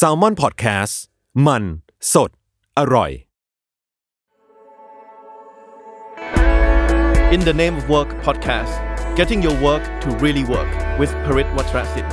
[0.00, 0.94] S a l ม o n PODCAST
[1.46, 1.62] มัน
[2.12, 2.30] สด
[2.78, 3.10] อร่อย
[7.34, 8.74] In the Name of Work podcast
[9.18, 10.70] getting your work to really work
[11.00, 12.06] with Parit Watrasit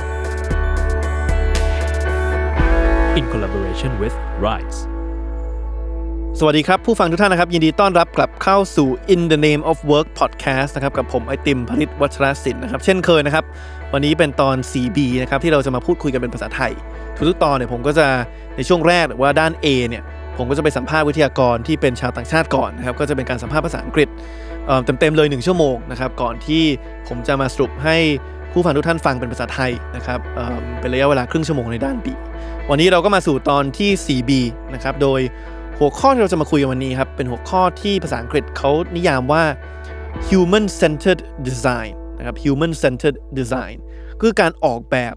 [3.18, 4.14] in collaboration with
[4.46, 4.78] Rise
[6.38, 13.44] สวัสดีครับ ผู้ฟังทุกท่านนะครับ ยินดีต้อนรับกลับเข้าสู่ In the Name of Work podcast นะครับ กับผมไอติมพริตวัชรศิลป์นะครับ เช่นเคยนะครับ
[13.94, 16.72] วันนี้เป็นตอน 4B นะครับที่เราจะมาพูดคุยกันเป็นภาษาไทย
[17.28, 18.06] ทุกๆตอนเนี่ยผมก็จะ
[18.56, 20.02] ในช่วงแรกหรือว่าด้าน A เนี่ย
[20.36, 24.08] ผมก็จะไปสัมภาษณ์วิทยากรที่เป็นชาวต่างชาติก่อนนะครับก็จะเป็นการสัมภาษณ์ภาษาอังกฤษ
[24.84, 26.62] เต็มๆเลย 1 ชั่วโมงนะครับก่อนที่
[27.08, 27.96] ผมจะมาสรุปให้
[28.52, 32.06] ผู้ฟังทุกท่านฟังเป็นภาษาไทยนะครับเเป็นระยะเวลาครึ่งชั่วโมงในด้าน B
[32.70, 34.30] วันนี้เราก็มาสู่ตอนที่ 4B
[34.74, 35.20] นะครับโดย
[35.78, 39.42] หัวข้อที่เราจะมาคุยกันวันนี้ครับเป็นหัวข้อที่ภาษาอังกฤษเขานิยามว่า
[40.28, 43.76] human centered design นะครับ human centered design
[44.20, 45.14] คือการออกแบบ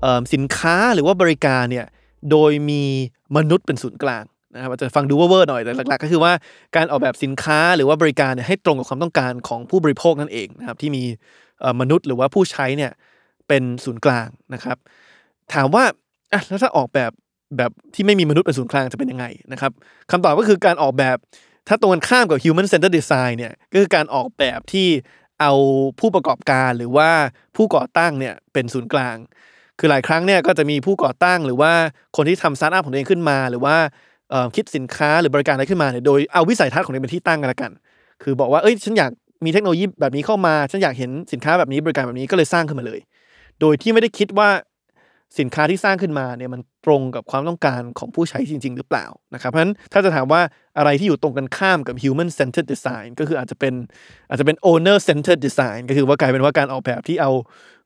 [0.00, 1.86] เอิ่มสินค้าหรือว่าบริการเนี่ย
[2.30, 2.82] โดยมี
[3.36, 6.32] มนุษย์เป็นศูนย์กลางนะครับอาจจะฟังดูเวอร์ๆหน่อยแต่หลักๆ ก็คือว่า
[6.76, 11.02] การออกแบบสินค้าหรือว่าบริการเนี่ยให้ตรงกับความต้องการของผู้บริโภคนั่นเองนะครับที่มี
[11.60, 12.92] เอ่อมนุษย์หรือว่าผู้ใช้เนี่ย
[13.48, 14.76] เป็นศูนย์กลางนะครับ
[15.54, 15.84] ถามว่า
[16.32, 17.10] อะแล้วถ้าออกแบบ
[17.56, 19.72] แบบที่ไม่มีมนุษย์เป็นศูนย์กลางจะเป็นยังไงนะครับ
[20.10, 21.16] คำตอบก็คือการออกแบบ
[21.68, 24.88] ถ้าตรงกันข้ามกับ human centered design เนี่ยก็คือการออกแบบที่
[25.40, 25.52] เอา
[26.00, 27.10] ผู้ประกอบการหรือว่า
[27.56, 29.16] ผู้ก่อตั้งเนี่ยเป็นศูนย์กลาง
[29.78, 31.72] คือหลายครั้งเนี่ยก็จะมีผู้ก่อตั้งหรือว่า
[32.16, 33.76] คนที่ทำสตาร์ทอัพของตัวเองขึ้นมา หรือว่า
[34.56, 37.70] คิดสินค้าหรือบริการอะไรขึ้นมาเนี่ยโดยเอาวิสัยทัศน์ของตัวเองเป็นที่ตั้งกันละกัน
[38.22, 39.10] คือบอกว่าเอ้ยฉันอยาก
[39.44, 43.00] มีเทคโนโลยีแบบนี้เข้ามาฉันอยากเห็นสินค้าแบบนี้บริการแบบนี้ก็เลยสร้างขึ้นมาเลย
[43.60, 44.48] โดยที่ไม่ได้คิดว่า
[45.38, 50.40] สินค้าที่สร้างขึ้นมาเนี่ยมันตรงกับความต้องการของผู้ใช้จริง ๆ หรือเปล่านะครับเพราะฉะนั้นถ้าจะถามว่า
[50.78, 53.74] อะไรที่อยู่ตรงกันข้ามกับ human centered design ก็คืออาจจะเป็น
[54.28, 57.30] อาจจะเป็น owner centered design ก็คือว่ากลายเป็นว่าการออกแบบที่เอา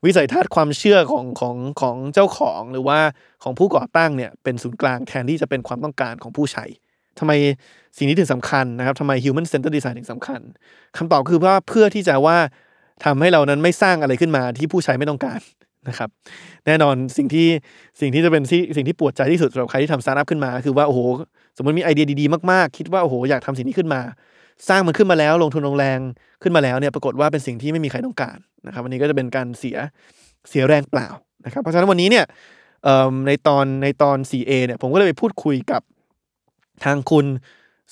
[0.05, 2.99] วิสัยทัศน์ความเชื่อของของของเจ้าของหรือว่า
[3.43, 6.65] ของผู้ก่อตั้งเนี่ยเป็นศูนย์กลางแทนที่จะเป็นความต้องการของผู้ใช้
[7.19, 7.33] ทำไม
[7.97, 10.41] สิ่งนี้ถึงสำคัญนะครับทำไม human centered design ถึงสำคัญ
[10.97, 12.39] คำตอบคือว่าเพื่อที่จะว่า
[13.05, 15.41] ทำให้เรานั้นไม่สร้างอะไรขึ้นมาที่ผู้ใช้ไม่ต้องการ
[15.89, 16.09] นะครับ
[16.67, 17.49] แน่นอนสิ่งที่
[18.01, 21.01] สิ่งที่จะเป็นที่สิ่งที่ปวดใจที่สุดสำหรับใครที่ทำสตาร์ทอัพขึ้นมาคือว่าโอ้โห
[21.57, 24.01] สมมติมีไอเดียดีๆมากๆ คิดว่าโอ้โหอยากทำสิ่งนี้ขึ้นมา
[24.69, 25.99] สร้างมันขึ้นมาแล้วลงทุนลงแรง
[26.43, 29.77] ขึ้นมาแล้วเนี่ยปรากฏว่าเป็นสิ่งที่ไม่มีใครต้องการนะครับวันนี้ก็จะเป็นการเสีย
[30.49, 31.09] เสียแรงเปล่า
[31.45, 32.25] นะครับเพราะฉะนั้นวันนี้เนี่ย
[33.27, 35.83] ในตอนในตอน 4A เนี่ยผมก็เลยไปพูดคุยกับ
[36.85, 37.27] ทางคุณ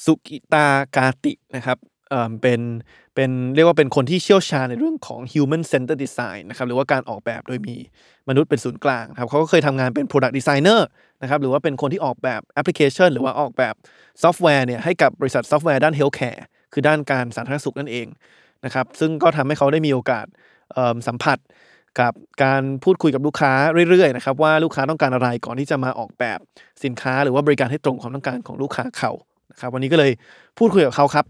[0.05, 0.67] สุกิตา
[0.97, 1.79] กาตินะครับ
[2.11, 2.61] เอ่อเป็น
[3.15, 7.77] เป็นเรียกว่าเป็นคนที่เชี่ยวชาญในเรื่องของ human centered design นะครับหรือว่าการออกแบบโดยมี
[8.29, 10.81] มนุษย์เป็นศูนย์กลางครับเขาก็เคยทำงานเป็น product designer
[11.23, 13.75] นะครับหรือว่าเป็นคนที่ออกแบบแอปพลิเคชัน หรือว่าออกแบบ
[14.23, 16.43] ซอฟต์แวร์เนี่ยให้กับบริษัทซอฟต์แวร์ด้าน healthcare
[16.73, 18.07] คือด้านการสาธารณสุขนั่นเอง
[18.65, 20.27] นะครับซึ่งก็ทำให้เขาได้มีโอกาส
[21.09, 21.39] สัมผัส
[22.01, 22.13] กับ
[22.45, 23.53] การพูดคุยกับลูกค้า
[23.91, 26.39] เรื่อยๆนะครับว่าลูกค้าต้องการอะไรก่อนที่จะมาออกแบบ
[26.85, 29.13] สินค้า หรือว่าบริการให้ตรงความต้องการของลูกค้าเขา
[29.53, 30.13] นะครับวันนี้ก็เลย
[30.59, 31.25] พูดคุยกับเขาครับ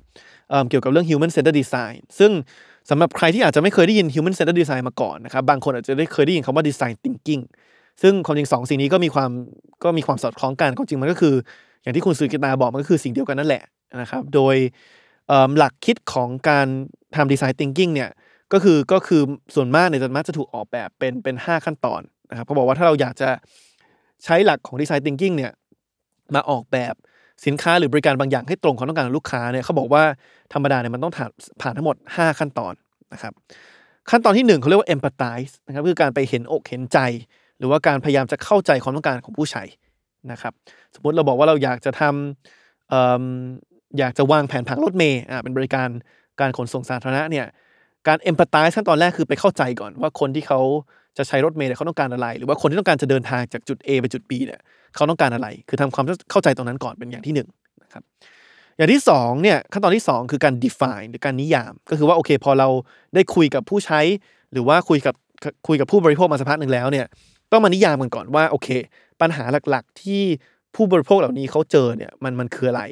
[0.50, 2.31] เเกี่ยวกับเรื่อง human centered design ซึ่ง
[2.91, 7.42] สำหรับใครที่อาจจะไม่เคยได้ยิน human centered design มาก่อนนะครับ บางคนอาจจะได้เคยได้ยินคำว่า design thinking
[8.03, 9.31] ซึ่งความจริงสองสิ่งนี้ก็มีความ
[9.84, 11.34] ก็มีความสอดคล้องกันความจริงมันก็คือ
[11.82, 13.62] อย่างที่คุณสุกิตาบอกมันก็คือสิ่งเดียวกันนั่นแหละ
[14.02, 14.56] นะครับ โดย
[15.58, 16.67] หลักคิดของการ
[17.17, 18.11] ทำ design thinking เนี่ย
[18.52, 19.22] ก็คือก็คือ
[19.55, 22.00] ส่วนมากเนี่ยจะมักจะถูกออกแบบเป็นเป็นห้าขั้นตอน
[22.31, 23.31] นะครับเขาบอกว่าถ้าเราอยากจะ
[24.25, 25.52] ใช้หลักของ design thinking เนี่ย
[26.34, 26.94] มาออกแบบ
[27.46, 30.02] สินค้าหรือบริการบางอย่างให้ตรงความต้องการของลูกค้าเนี่ยเขาบอกว่า
[30.52, 32.75] ธรรมดาเนี่ยมันต้องผ่านานทั้งหมด 5 ขั้นตอน
[33.12, 33.32] นะครับ
[34.11, 36.99] ขั้นตอนที่หนึ่งเขาเรียกว่า empathize นะครับคือการไปเห็นอกเห็นใจ
[37.58, 39.62] หรือว่าการพยายามจะเข้าใจความต้องการของผู้ใช้
[40.32, 40.52] นะครับ
[40.94, 43.25] สมมติเราบอกว่าเราอยากจะทำเอิ่ม
[43.99, 45.88] อยากจะวางแผนผังรถเมย์อ่าเป็นบริการ
[46.41, 47.46] การขนส่งสาธารณะเนี่ย
[48.08, 50.61] การ empathize ขั้นตอนแรกคือไปเข้าใจก่อนว่าคนที่เขา
[51.19, 54.61] จะใช้รถเมล์เนี่ยเขาต้องการอะไร หรือว่าคนที่ต้องการจะเดินทางจากจุด A ไปจุด B เนี่ย
[54.94, 57.49] เขาต้องการอะไร คือทำความเข้าใจตรงนั้นก่อนเป็นอย่างที่หนึ่ง
[57.82, 58.02] นะครับ
[58.76, 62.69] อย่างที่สองเนี่ยขั้นตอนที่สองคือการ define หรือการนิยาม ก็คือว่าโอเค พอเรา
[63.14, 64.00] ได้คุยกับผู้ใช้
[64.52, 65.14] หรือว่าคุยกับ
[65.67, 67.06] คุยกับผู้บริโภคมาสักพักหนึ่งแล้วเนี่ย
[67.52, 68.69] ต้องมานิยามกันก่อนว่าโอเค
[69.20, 70.23] ปัญหาหลักๆ ที่
[70.75, 72.82] ผู้บริโภคเหล่านี้เขาเจอเนี่ยมันมันคืออะไร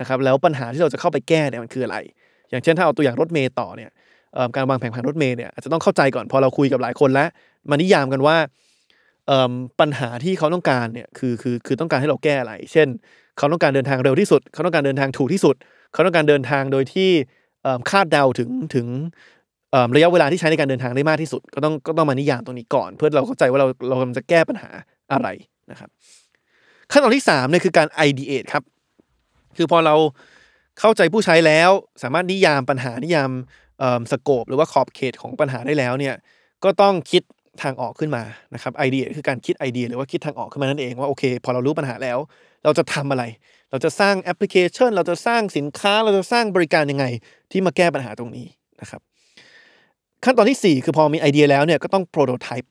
[0.00, 1.96] นะครับแล้วปัญหาที่เราจะเข้าไปแก้เนี่ยมันคืออะไร
[2.50, 3.90] อย่างเช่นถ้าเอาตัวอย่างรถเมย์ต่อเนี่ย
[4.56, 7.28] การวางแผนผังรถเมย์เนี่ยอาจจะต้องเข้าใจก่อนพอเราคุยกับหลายคนแล้ว
[7.70, 8.36] มานิยามกันว่า
[9.80, 12.88] ปัญหาที่เขาต้องการเนี่ยคือคือคือต้องการให้เราแก้อะไร เช่น
[13.38, 15.54] เขาต้องการเดินทางเร็วที่สุด เขาต้องการเดินทางถูกที่สุด
[15.92, 17.10] เขาต้องการเดินทางโดยที่
[17.90, 18.86] คาดเดาถึงถึง
[19.96, 24.70] ระยะเวลาที่ใช้ในการเดินทางได้มากที่สุด ก็ต้องก็ต้องมานิยามตรงนี้ก่อน เพื่อเราเข้าใจว่าเราเรากำลังจะแก้ปัญหา
[25.12, 25.28] อะไร
[25.70, 25.90] นะครับ
[26.90, 28.64] ขั้นตอนที่สามเนี่ยคือการ ideate ครับ
[29.56, 29.94] คือพอเรา
[30.80, 31.70] เข้าใจผู้ใช้แล้ว
[32.02, 33.30] สามารถนิยามปัญหานิยาม
[34.10, 36.14] สโคปหรือว่าขอบเขตของปัญหาได้แล้วเนี่ย
[36.64, 37.22] ก็ต้องคิด
[37.62, 38.22] ทางออกขึ้นมา
[38.54, 42.18] นะครับไอเดียคือการคิดไอเดียหรือว่าคิดทางออกขึ้นมานั่นเองว่าโอเค พอเรารู้ปัญหาแล้ว
[42.64, 43.24] เราจะทำอะไร
[43.70, 47.04] เราจะสร้างแอปพลิเคชัน เราจะสร้างสินค้า เราจะสร้างบริการยังไง
[47.50, 48.46] ที่มาแก้ปัญหาตรงนี้
[48.80, 49.00] นะครับ
[50.24, 52.70] ขั้นตอนที่ 4 คือพอมีไอเดียแล้วเนี่ยก็ต้อง prototype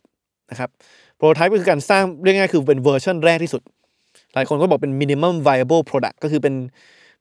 [0.52, 0.70] นะครับ
[1.18, 3.62] prototype ก็คือการสร้างเรียกง่ายคือเป็นเวอร์ชันแรกที่สุด
[4.34, 6.56] หลายคนก็บอกเป็น minimum viable product ก็คือเป็น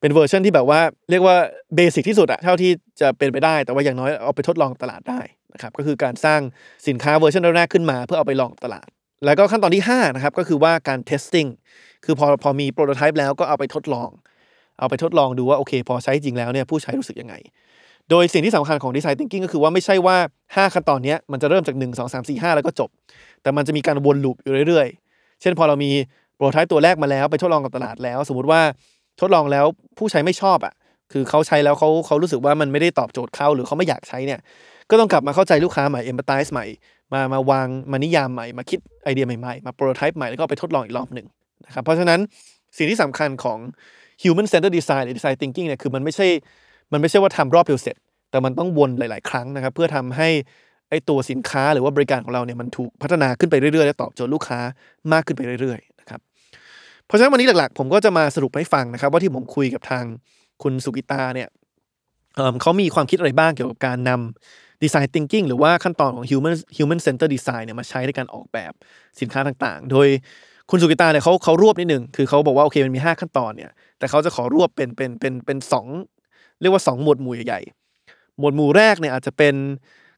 [0.01, 0.81] เป็นเวอร์ชันที่แบบว่า
[1.11, 1.37] เรียกว่า
[1.77, 2.71] basic ที่สุดอะเท่าที่
[3.01, 5.21] จะเป็นไปได้ แต่ว่าอย่างน้อยเอาไปทดลองตลาดได้
[5.55, 6.41] นะครับก็คือการสร้าง
[6.89, 8.89] สินค้าเวอร์ชันแรกขึ้นมา เพื่อเอาไปลองตลาด
[9.25, 11.49] แล้วก็ขั้นตอนที่5นะครับก็คือว่าการ testing
[12.05, 14.11] คือพอพอมี prototype แล้วก็เอาไปทดลอง
[14.79, 17.35] เอาไปทดลองดูว่าโอเคพอใช้จริงแล้วเนี่ยผู้ใช้รู้สึกยังไง
[18.11, 20.17] โดยสิ่งที่สำคัญของ Design Thinking ก็คือว่าไม่ใช่ว่า
[20.47, 22.91] 5 ขั้นตอนนี้มันจะเริ่มจาก 1 2 3 4 5 แล้วก็จบ
[23.43, 25.91] แต่มันจะมีการวนลูปอยู่เรื่อยๆ เช่นพอเรามี
[26.37, 28.61] โปรโตไทป์ตัวแรกมาแล้วไปทดลองกับตลาดแล้ว สมมติว่า
[29.21, 29.67] ทดลองแล้ว
[29.99, 30.75] ผู้ใช้ไม่ชอบอะ
[31.13, 34.41] คือเขาใช้แล้วเขาเขารู้สึกว่ามันไม่ได้ตอบโจทย์เขาหรือเขาไม่อยากใช้เนี่ย
[34.93, 36.67] ก็ต้องกลับมาเข้าใจลูกค้าใหม่ empathize ใหม่
[37.13, 41.27] มามาวางมานิยามใหม่ มาคิดไอเดียใหม่ๆ มาโปรโตไทป์ใหม่แล้วก็ไปทดลองอีกรอบหนึ่ง
[41.67, 42.21] นะครับเพราะฉะนั้น
[42.77, 43.59] สิ่งที่สำคัญของ
[44.23, 46.27] human centered design หรือ design thinking เนี่ยคือมันไม่ใช่
[46.93, 47.97] มันไม่ใช่ว่าทำรอบเดียวเสร็จ
[48.31, 50.29] แต่มันต้องวนหลาย ๆ ครั้งนะครับ เพื่อทำให้
[50.91, 54.61] ไอตัวสินค้าหรือว่าบริการของเราเนี่ยมันถูกพัฒนาขึ้นไปเรื่อยๆและตอบโจทย์ลูกค้า
[55.13, 56.21] มากขึ้นไปเรื่อยๆนะครับ
[57.07, 60.05] เพราะฉะนั้นวันนี้หลักๆ ผมก็จะมาสรุปให้ฟังนะครับ ว่าที่ผมคุยกับทาง
[60.63, 61.49] คุณสุกิตาเนี่ย
[62.37, 68.73] เเขามีความคิดอะไรบ้างเกี่ยวกับการนำ design thinking หรือว่าขั้นตอนของ human human center design เนี่ยมาใช้ในการออกแบบ
[69.21, 70.09] สินค้าต่างๆ โดย
[70.71, 75.87] คุณสุกิตาเนี่ยเขาเขารวบนิดหนึ่งคือเขาบอกว่าโอเคมันมี 5 ขั้นตอนเนี่ยแต่เขาจะขอรวบเป็นเป็นเป็นเป็นสอง
[76.61, 77.61] เรียกว่า 2 หมวดหมู่ใหญ่
[78.39, 79.55] หมวดหมู่แรกเนี่ยอาจจะเป็น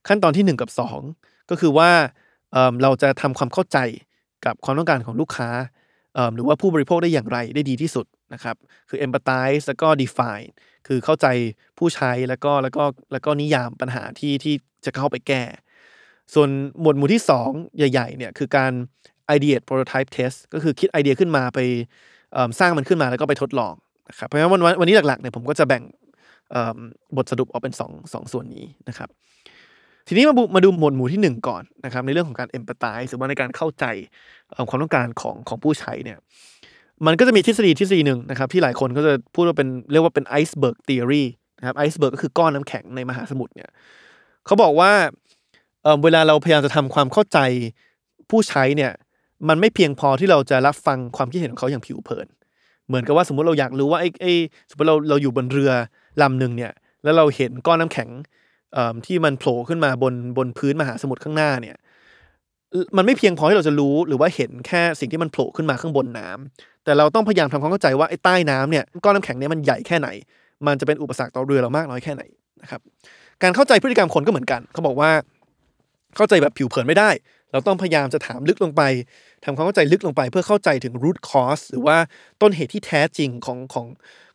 [0.08, 0.70] ขั้นตอนที่ 1 กับ
[1.11, 1.90] 2 ก็คือว่า
[2.52, 3.78] เเราจะทำความเข้าใจ
[4.44, 5.49] กับความต้องการของลูกค้า
[6.14, 8.56] เอิ่มหรือว่าผู้บริโภคได้อย่างไรได้ดีที่สุดนะครับ
[8.88, 10.49] คือ empathize แล้วก็ define
[10.87, 11.26] คือเข้าใจ
[11.79, 14.55] ผู้ใช้แล้วก็แล้วก็แล้วก็นิยามปัญหาที่ที่
[14.85, 15.43] จะเข้าไปแก้
[16.35, 16.49] ส่วน
[16.81, 18.73] หมวดหมู่ที่ 2 ใหญ่ๆเนี่ยคือการ
[19.37, 21.59] ideate prototype test ก็คือคิดไอเดียขึ้นมาไป
[22.59, 23.75] สร้างมันขึ้นมาแล้วก็ไปทดลอง
[24.09, 25.82] นะครับเพราะฉะนั้นวันวันนี้หลักๆเนี่ยผมก็จะแบ่ง
[27.17, 27.88] บทสรุปออกเป็น2
[28.23, 29.09] งส่วนนี้นะครับ
[30.09, 33.85] ทีนี้มาบุมาดูหมวดหมู่ที่ 1 ก่อนนะครับในเรื่องของการ empathize หรือว่าในการเข้าใจ
[34.69, 36.19] ความต้องการของของผู้ใช้เนี่ย
[37.06, 41.24] มันก็จะมีทฤษฎีทฤษฎีหนึ่งนะครับที่หลายคนก็จะพูดว่าเป็นเรียกว่าเป็น iceberg theory
[41.58, 43.70] นะครับไอซ์เบิร์กก็คือก้อนน้ำแข็งในมหาสมุทรเนี่ย
[44.46, 44.92] เขาบอกว่า
[45.82, 47.38] เอ่อเวลาเราพยายามจะทำความเข้าใจ
[48.30, 48.92] ผู้ใช้เนี่ย
[49.48, 52.26] มันไม่เพียงพอที่เราจะรับฟังความคิดเห็นของเขาอย่างผิวเผิน
[52.87, 54.32] เหมือนกับว่าสมมติเราอยากรู้ว่าไอ้ไอ้
[54.70, 55.70] สมมติเราเราอยู่บนเรือ
[56.23, 56.73] ลำหนึ่งเนี่ย
[57.04, 58.08] แล้วเราเห็นก้อนน้ำแข็ง
[58.75, 61.76] เอ่อที่มันโผล่ขึ้นมาบนบนพื้นมหาสมุทรข้างหน้าเนี่ย
[62.96, 70.09] มันไม่เพียงพอที่เราจะรู้หรือว่าเห็นแค่สิ่งที่มันโผล่ขึ้นมาข้างบนน้ำ แต่เราต้องพยายามทำความเข้าใจว่าไอ้ใต้น้ำเนี่ยก้อนน้ำแข็งเนี่ยมันใหญ่แค่ไหน
[70.67, 72.23] มันจะเป็นอุปสรรคต่อเรือเรามากน้อยแค่ไหน
[72.62, 72.81] นะครับ
[73.43, 75.11] การเข้าใจพฤติกรรมคนก็เหมือนกัน เขาบอกว่า
[76.17, 77.11] เข้าใจแบบผิวเผินไม่ได้
[77.53, 78.83] เราต้องพยายามจะถามลึกลงไป
[79.45, 81.97] ทำความเข้าใจลึกลงไป เพื่อเข้าใจถึง root cause หรือว่า
[82.43, 83.87] ต้นเหตุที่แท้จริงของของ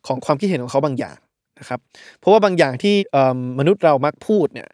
[0.06, 1.16] ของความคิดเห็นของเขาบางอย่าง
[1.60, 1.80] นะครับ
[2.18, 2.94] เพราะว่าบางอย่างที่
[3.34, 4.68] มมนุษย์เรามักพูดเนี่ย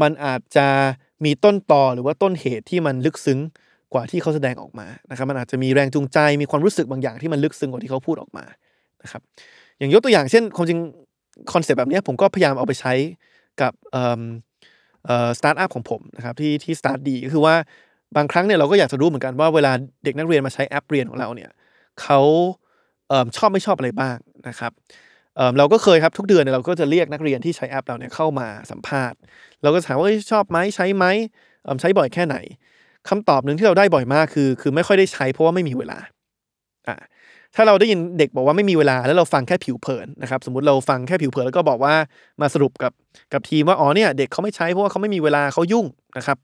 [0.00, 0.68] มันอาจจะ
[1.24, 3.40] มีต้นตอหรือว่าต้นเหตุที่มันลึกซึ้ง
[3.92, 8.44] กว่าที่เขาแสดงออกมานะครับมันอาจจะมีแรงจูงใจมีความรู้สึกบางอย่างที่มันลึกซึ้งกว่าที่เขาพูดออกมา
[9.02, 9.22] นะครับ
[9.78, 10.78] อย่างยกตัวอย่างเช่นความจริง
[11.52, 12.92] concept แบบนี้ผมก็พยายามเอาไปใช้
[13.60, 13.72] กับ
[15.38, 17.54] สตาร์ทอัพของผมนะครับที่ที่ StartDee ก็คือว่า
[18.16, 19.72] บางครั้งเนี่ยเราก็อยากจะรู้เหมือนกันว่าเวลา
[20.04, 21.50] เด็กนักเรียนมาใช้แอปเรียนของเราเนี่ย
[22.02, 22.20] เขา
[23.08, 24.16] เออชอบไม่ชอบอะไรบ้าง
[24.48, 24.72] นะครับ
[25.36, 29.18] เราก็เคยครับทุกเดือนเนี่ยเราก็จะเรียกนักเรียนที่ใช้แอปเราเนี่ยเข้ามาสัมภาษณ์
[29.62, 31.04] เราก็ถามว่าชอบไหมใช้ไหม
[31.80, 32.36] ใช้บ่อยแค่ไหน
[33.08, 35.98] คำตอบหนึ่งที่เราได้บ่อยมากคือ คือไม่ค่อยได้ใช้เพราะว่าไม่มีเวลา
[36.88, 36.96] อ่า
[37.54, 41.94] ถ้าเราได้ยินเด็กบอกว่าไม่มีเวลาแล้วเราฟังแค่ผิวเผินนะครับสมมติเราฟังแค่ผิวเผินแล้วก็บอกว่า
[42.40, 42.92] มาสรุปกับ
[43.32, 45.86] กับทีมว่าอ๋อเนี่ยเด็กเขาไม่ใช้เพราะว่าเขาไม่มีเวลาเขายุ่ง
[46.18, 46.38] นะครับ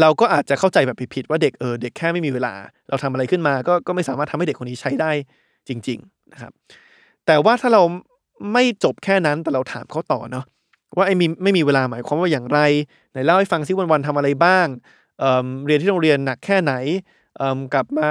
[0.00, 2.54] เราก็อาจจะเข้าใจแบบผิดๆว่าเด็กเออเด็กแค่ไม่มีเวลา
[2.88, 5.10] เราทำอะไรขึ้นมาก็ก็ไม่สามารถทำให้เด็กคนนี้ใช้ได้
[5.68, 6.52] จริง ๆนะครับ
[7.26, 7.82] แต่ว่าถ้าเรา
[8.52, 10.44] ไม่จบแค่นั้นแต่เราถามเขาต่อเนาะ
[10.96, 12.60] ว่าไอ้มีไม่มีเวลาหมายความว่าอย่างไร
[13.12, 14.66] ไหนเล่าให้ฟังซิวันๆทำอะไรบ้าง
[15.20, 16.72] เเรียนที่โรงเรียนหนักแค่ไหน
[17.74, 18.10] กลับมา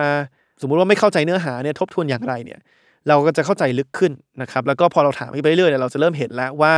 [0.61, 2.59] สมมุติว่าไม่เข้าใจเนื้อหาเนี่ยทบทวนอย่างไรเนี่ย
[3.07, 6.73] เราก็จะเข้าใจลึกขึ้นนะครับ แล้วก็พอเราถามไปเรื่อยๆเนี่ยเราจะเริ่มเห็นแล้วว่า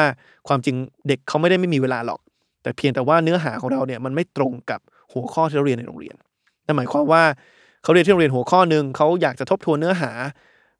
[0.48, 0.76] ความจริง
[1.08, 2.20] เด็กเขาไม่ได้ไม่มีเวลาหรอก
[2.64, 4.80] แต่เพียงแต่ว่าเนื้อหาของเราเนี่ยมันไม่ตรงกับ
[5.14, 6.16] หัวข้อที่เราเรียนในโรงเรียน
[6.66, 7.24] นั่นหมายความว่า
[7.84, 10.12] เขาเรียนที่โรงเรียนหัวข้อหนึ่งเขาอยากจะทบทวนเนื้อหา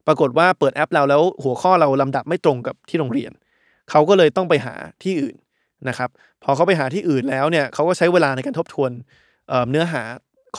[0.06, 3.32] ปรากฏว่าเปิดแอปเราแล้วหัวข้อเราลำดับไม่ตรงกับที่โรงเรียน
[3.90, 5.36] เขาก็เลยต้องไปหาที่อื่น
[5.88, 6.10] นะครับ
[6.42, 8.90] พอเขาไปหาที่อื่นแล้วเนี่ยเขาก็ใช้เวลาในการทบทวน
[9.70, 10.02] เนื้อหา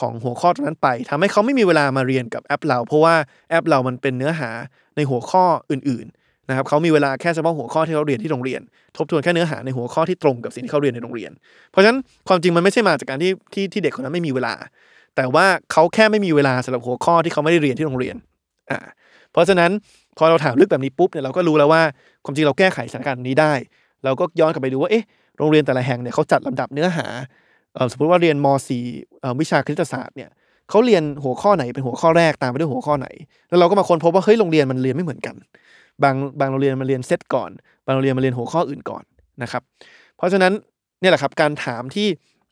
[0.00, 3.14] ของหัวข้อตรงนั้นไปทำให้เขาไม่มีเวลามาเรียนกับแอปเรา เพราะว่า
[3.50, 4.50] แอปเรามันเป็นเนื้อหา
[4.96, 8.60] ในหัวข้ออื่นๆนะครับเขามีเวลาแค่เฉพาะหัวข้อที่เขาเรียนที่โรงเรียน
[8.96, 11.30] ทบทวนแค่เนื้อหาในหัวข้อที่ตรงกับสิ่งที่เขาเรียนในโรงเรียน
[11.70, 14.54] เพราะฉะนั้นความจริงมันไม่ใช่มาจากการที่ที่ที่เด็กคนนั้นไม่มีเวลา
[15.16, 18.16] แต่ว่าเขาแค่ไม่มีเวลาสำหรับหัวข้อที่เขาไม่ได้เรียนที่โรงเรียน
[18.70, 18.78] อ่า
[19.32, 19.70] เพราะฉะนั้น
[20.18, 21.82] พอเราถามลึกแบบนี้ปุ๊บเนี่ยเราก็รู้แล้วว่า
[22.24, 23.52] ความจริงเราแก้ไขสถานการณ์นี้ได้
[24.04, 25.04] เราก็ย้อนกลับไปดูว่าเอ๊ะ
[25.38, 27.06] โรงเรียนแต่ละแห่งเนี่ยเขาจัดลำดับเนื้อหา
[27.90, 28.46] สมมติว่าเรียนม
[28.88, 30.30] .4 วิชาคณิตศาสตร์เนี่ย
[30.70, 33.08] เขาเรียนหัวข้อไหนเป็นหัวข้อแรกตามไปด้วยหัวข้อไหน
[33.48, 35.36] แล้วเราก็มาค้นพบว่าเฮ้ยโรงเรียนมันเรียนไม่เหมือนกัน
[36.02, 37.50] บางบางโรงเรียนมันเรียนเซตก่อน
[37.86, 39.04] บางโรงเรียนมันเรียนหัวข้ออื่นก่อน
[39.42, 39.62] นะครับ
[40.16, 40.52] เพราะฉะนั้น
[41.00, 42.06] เนี่ยแหละครับการถามที่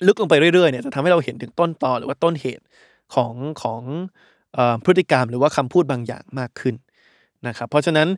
[0.06, 2.64] ลึกลงไปเรื่อยๆเนี่ยจะทำให้เราเห็นถึงต้นตอหรือว่าต้นเหตุ
[3.14, 3.32] ของ
[3.62, 3.80] ของ
[4.56, 6.74] อพฤติกรรมหรือว่าคำพูดบางอย่างมากขึ้น
[7.46, 8.08] นะครับเพราะฉะนั้น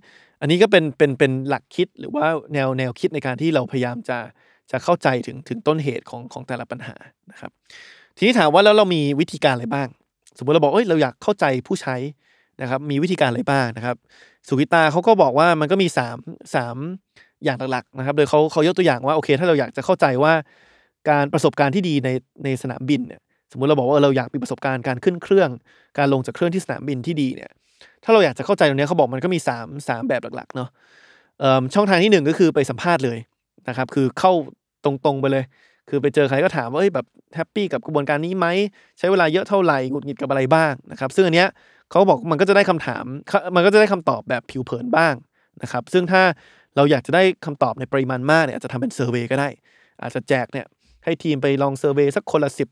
[0.40, 4.18] อันนี้ก็เป็นเป็นเป็นหลักคิดหรือว่าแนวแนวคิดในการที่เราพยายามจะ
[4.70, 6.96] จะเข้าใจถึงถึงต้นเหตุของของแต่ละปัญหา
[7.30, 7.50] นะครับ
[8.16, 9.88] ทีนี้ถามว่าแล้วเรามีวิธีการอะไรบ้าง
[10.38, 11.96] สมมติเราบอกเอ้ยเราอยากเข้าใจผู้ใช้
[12.62, 13.96] นะครับมีวิธีการอะไรบ้างนะครับ
[14.48, 16.16] สุวิตาเขาก็บอกว่ามันก็มีสาม
[16.54, 16.76] สาม
[17.44, 20.32] อย่างหลักๆนะครับ โดยเขาเขายกตัวอย่างว่าโอเค ถ้าเราอยากจะเข้าใจว่า
[21.10, 22.08] การประสบการณ์ที่ดีใน
[22.44, 23.20] ในสนามบินเนี่ย
[23.52, 25.50] สมมุติเราบอกว่าเราอยากมีประสบการณ์การขึ้นเครื่อง
[25.98, 27.50] การลงจากเครื่องที่สนามบินที่ดีเนี่ย
[28.04, 30.68] ถ้าเราอยากจะเข้าใจตรงเนี้ยเขาบอกมันก็มีสามสามแบบหลักๆเนาะ
[31.40, 33.18] เอิ่มช่องทางที่หนึ่งก็คือไปสัมภาษณ์เลย
[33.68, 34.32] นะครับคือเข้า
[34.84, 35.44] ตรงๆไปเลย
[35.88, 37.06] คือไปเจอใครก็ถามว่าเอ้ยแบบ
[37.36, 38.46] แฮปปี้กับกระบวนการนี้ไหม
[38.98, 41.48] ใช้เวลาเยอะเท่าไหร่หงุดหงิดกับอะไรบ้างนะครับซึ่งอันเนี้ย
[41.90, 43.04] เขาบอกมันก็จะได้คำถาม
[43.54, 45.14] มันก็จะได้คำตอบแบบผิวเผินบ้าง
[45.62, 46.22] นะครับซึ่งถ้า
[46.76, 49.48] เราอยากจะได้คำตอบในปริมาณมากเนี่ยอาจจะทำเป็น survey ก็ได้
[50.02, 50.66] อาจจะแจกเนี่ย
[51.04, 52.68] ให้ทีมไปลอง survey สักคนละสิบ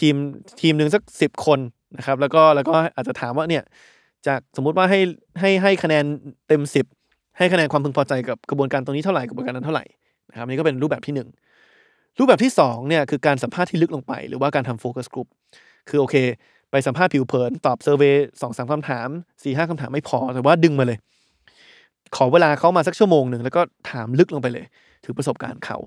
[0.00, 0.14] ทีม
[0.60, 1.58] ทีมหนึ่งสักสิบคน
[1.96, 3.64] นะครับแล้วก็แล้วก็อาจจะถามว่าเนี่ย
[4.26, 5.00] จากสมมุติว่าให้
[5.40, 6.04] ให้ให้คะแนน
[6.48, 6.86] เต็มสิบ
[7.38, 9.84] ให้คะแนนความพึงพอใจกับกระบวนการตรงนี้เท่าไหร่กระบวนการนั้นเท่าไหร่
[10.30, 11.28] นะครับนี่ก็เป็นรูปแบบที่หนึ่ง
[12.18, 15.28] รูปแบบที่สองเนี่ยคือการสัมภาษณ์ที่ลึกลงไป หรือว่าการทำโฟกัสกลุ่ม
[15.88, 16.16] คือโอเค
[16.70, 19.08] ไปสัมภาษณ์ผิวเผิน ตอบ survey สองสามคำถาม
[19.42, 20.98] สี่ห้าคำถามไม่พอ แต่ว่าดึงมาเลย
[22.16, 24.64] ขอเวลาเขามาสักชั่วโมงหนึ่งแล้วก็ถามลึกลงไปเลย
[25.04, 25.78] ถึงประสบการณ์เขา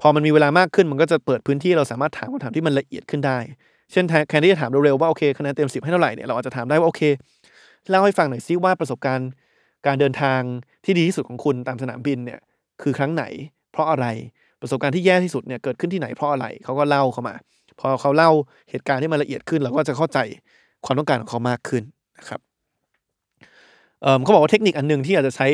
[0.00, 3.38] พอมันมีเวลามากขึ้นมันก็จะเปิดพื้นที่เราสามารถถามคำถามที่มันละเอียดขึ้นได้
[3.92, 7.02] เช่นแทนที่จะถามเร็วๆว่าโอเคคะแนนเต็มสิบให้เท่าไหร่เนี่ยเราอาจจะถามได้ว่าโอเค
[7.90, 9.30] เล่าให้ฟังหน่อยซิว่าประสบการณ์
[9.86, 10.40] การเดินทาง
[10.84, 12.40] ที่ดีที่สุดของคุณตามสนามบินเนี่ย
[12.82, 13.24] คือครั้งไหน
[13.74, 14.06] เพราะอะไร
[14.60, 17.34] ประสบการณ์ที่แย่ที่สุดเนี่ยเกิดขึ้นที่ไหนเพราะอะไรเขาก็เล่าเข้ามา
[17.80, 18.30] พอเขาเล่า
[18.70, 20.18] เหตุการณ์ที่มันละเอียดขึ้น เราก็จะเข้าใจ
[20.84, 21.82] ความต้องการของเขามากขึ้น
[22.18, 22.40] นะครับ
[24.02, 25.48] เเขาบอกว่าเทคนิคอันหนึ่งที่อาจจะใช้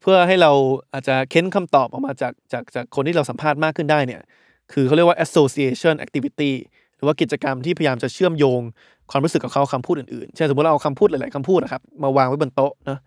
[0.00, 0.52] เพื่อให้เรา
[0.92, 4.20] อาจจะเค้นคำตอบออกมาจากจากจากคนที่เราสัมภาษณ์มากขึ้นได้เนี่ย
[4.72, 6.52] คือเขาเรียกว่า association activity
[6.96, 8.60] หรือว่ากิจกรรมที่พยายามจะเชื่อมโยง
[9.10, 12.98] ความรู้สึกกับเขาคำพูดอื่นๆเช่นสมมติเราเอาคำพูดหลายๆคำพูดนะครับมาวางไว้บนโต๊ะนะ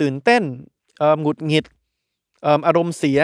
[0.00, 0.42] ตื่นเต้น
[1.20, 1.64] หงุดหงิด
[2.66, 3.20] อารมณ์เสีย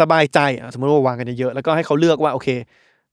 [0.00, 0.38] สบายใจ
[0.72, 2.48] สมมติว่าวางกันเยอะๆแล้วก็ให้เขาเลือกว่าโอเค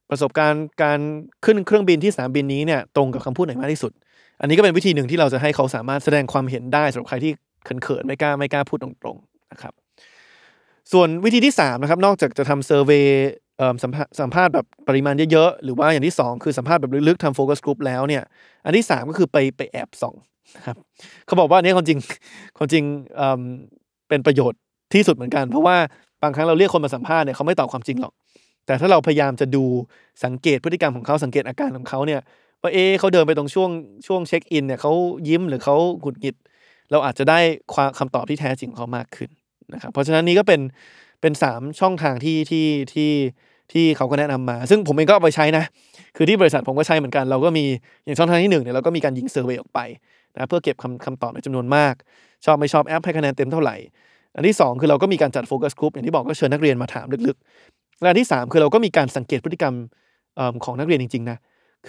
[0.10, 1.00] ประสบการณ์การ
[1.46, 3.92] ขึ้นเครื่องบินที่สนามบินนี้เนี่ยตรงกับคำพูดไหนมากที่สุด
[4.42, 7.32] อันนี้ก็เป็นวิธีหนึ่งที่เราจะให้เขาสามารถแสดงความเห็นได้สำหรับใครที่
[7.64, 9.74] เขินๆไม่กล้าไม่กล้าพูดตรงๆนะครับ
[10.92, 13.30] ส่วนวิธีที่3นะครับนอกจากจะทำเซอร์เวย์
[13.84, 18.24] สัมภาสัมภาษณ์แบบปริมาณเยอะๆ หรือว่าอย่างที่ 2 คือสัมภาษณ์แบบลึกๆทำโฟกัสกลุ่มแล้วเนี่ย
[18.66, 20.16] อันที่ 3 ก็คือไปไปแอบส่อง
[20.58, 20.76] นะครับ
[21.26, 22.00] เขาบอกว่าอันนี้ความจริง
[22.58, 22.84] ความจริง
[24.10, 24.60] เป็นประโยชน์
[24.94, 25.78] ที่สุดเหมือนกัน เพราะว่า
[26.24, 28.14] บางครั้งเราเรียกคนมาสัมภาษณ์เนี่ยเขาไม่ตอบความจริงหรอก
[28.66, 29.64] แต่ถ้าเราพยายามจะดู
[30.24, 32.22] สังเกตพฤติกรรมของเขาสังเกตอาการของเขาเนี่ย
[32.62, 33.70] ว่าเอ๊เขาเดินไปตรงช่วง
[34.08, 34.92] ช่วงเช็คอินเนี่ยเขา
[35.28, 36.36] ยิ้มหรือเขาหงุดหงิด
[36.92, 37.40] เราอาจจะได้
[37.74, 39.30] ความคำตอบที่แท้จริงของเขามากขึ้น
[39.74, 40.62] นะครับเพราะฉะนั้นนี่ก็เป็น
[41.22, 43.12] เป็นสามช่องทางที่ที่ที่
[43.72, 45.64] ที่เขาก็แนะนำมา ซึ่งผมเองก็เอาไปใช้นะ
[46.16, 47.66] คือที่บริษัทผมก็ใช้เหมือนกัน เราก็มี
[48.06, 49.80] อย่างช่องทางที่หนึ่งเนี่ยเราก็มีการยิง survey ออกไป
[50.38, 51.94] นะเพื่อเก็บคำคำตอบในจำนวนมาก
[52.46, 53.76] ชอบไม่ชอบแอปให้คะแนนเต็มเท่าไหร่
[54.36, 59.74] อันที่ 2 คือเราก็มีการจัดโฟกัสกลุ่มอย่างที่บอกก็เชิญนักเรียนมาถามลึกๆและอันที่ 3 คือเราก็มีการสังเกตพฤติกรรม
[60.64, 61.38] ของนักเรียนจริงๆนะ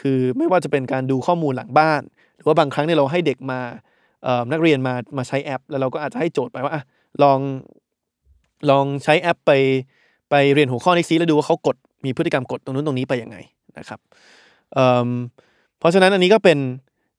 [0.01, 2.03] คือไม่ว่าจะเป็นการดูข้อมูลหลังบ้าน
[2.37, 3.61] หรือว่าบางครั้งเนี่ยเราให้เด็กมา
[4.53, 6.73] นักเรียนมามาใช้แอป แล้วเราก็อาจจะให้โจทย์ไปว่า
[7.23, 7.39] ลอง
[8.71, 9.53] ลองใช้แอปไป
[10.31, 13.37] ไปเรียนหัวข้อนี้ซิแล้วดูว่าเขากดมีพฤติกรรมกดตรงนู้นตรงนี้ไปยังไง
[13.79, 14.01] นะครับ
[14.75, 16.59] เเพราะฉะนั้นอันนี้ก็เป็น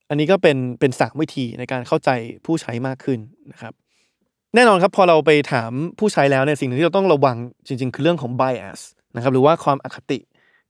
[0.10, 2.10] อันนี้ก็เป็นเป็นสามวิธีในการเข้าใจ
[2.46, 3.20] ผู้ใช้มากขึ้น
[3.52, 3.74] นะครับ
[4.56, 7.38] แน่นอนครับพอเราไปถามผู้ใช้แล้วเนี่ยสิ่งหนึ่งที่เราต้องระวัง
[7.68, 8.80] จริง ๆ คือเรื่องของ bias
[9.16, 10.20] นะครับหรือว่าความอคติ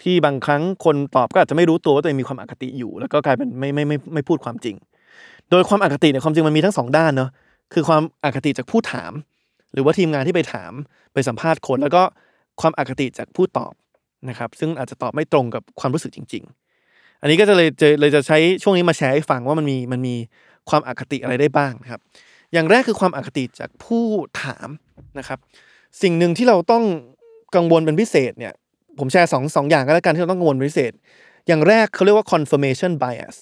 [0.03, 4.75] ที่บางครั้งคนตอบก็อาจจะไม่รู้ตัวว่าตัวเองมีความอคติอยู่ แล้วก็กลายเป็นไม่ไม่ไม่ไม่ไม่พูดความจริง
[5.51, 7.29] โดยความอคติเนี่ยความจริงมันมีทั้งสองด้านเนาะ
[7.73, 9.11] คือความอคติจากผู้ถาม
[9.73, 10.71] หรือว่าทีมงานที่ไปถาม
[11.13, 12.03] ไปสัมภาษณ์คน แล้วก็
[12.61, 13.73] ความอคติจากผู้ตอบ
[14.29, 16.68] นะครับ ซึ่งอาจจะตอบไม่ตรงกับความรู้สึกจริง ๆ
[17.21, 20.15] อันนี้ก็จะเลยจะเลยจะใช้ช่วงนี้มาแชร์ให้ฟังว่ามันมีมันมี
[20.69, 22.01] ความอคติอะไรได้บ้างนะครับ
[22.53, 24.05] อย่างแรกคือความอคติจากผู้
[24.43, 24.69] ถาม
[25.19, 25.39] นะครับ
[26.01, 26.83] สิ่งหนึ่งที่เราต้อง
[27.55, 28.53] กังวลเป็นพิเศษเนี่ย
[28.99, 30.91] ผมแชร์สองสองอย่างก็แล้วกันที่เราต้องกังวลเป็นพิเศษ
[31.47, 33.35] อย่างแรกเขาเรียกว่า confirmation bias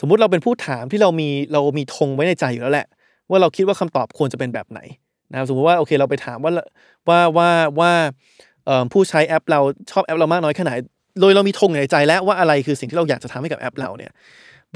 [0.00, 2.86] สมมุติเราเป็นผู้ถามที่เรามีเรามีธงไว้ในใจอยู่แล้วแหละ
[3.30, 4.80] ว่าเราคิดว่าคำตอบควรจะเป็นแบบไหน
[5.30, 6.52] นะครับสมมติว่าโอเคเราไปถามว่า
[7.08, 7.48] ว่าว่า
[7.80, 7.92] ว่า
[8.92, 9.60] ผู้ใช้แอปเรา
[9.90, 10.72] ชอบแอปเรามากน้อยแค่ไหน
[11.20, 14.12] โดยเรามีธงในใจแล้วว่าอะไรคือสิ่งที่เราอยากจะทำให้กับแอปเราเนี่ย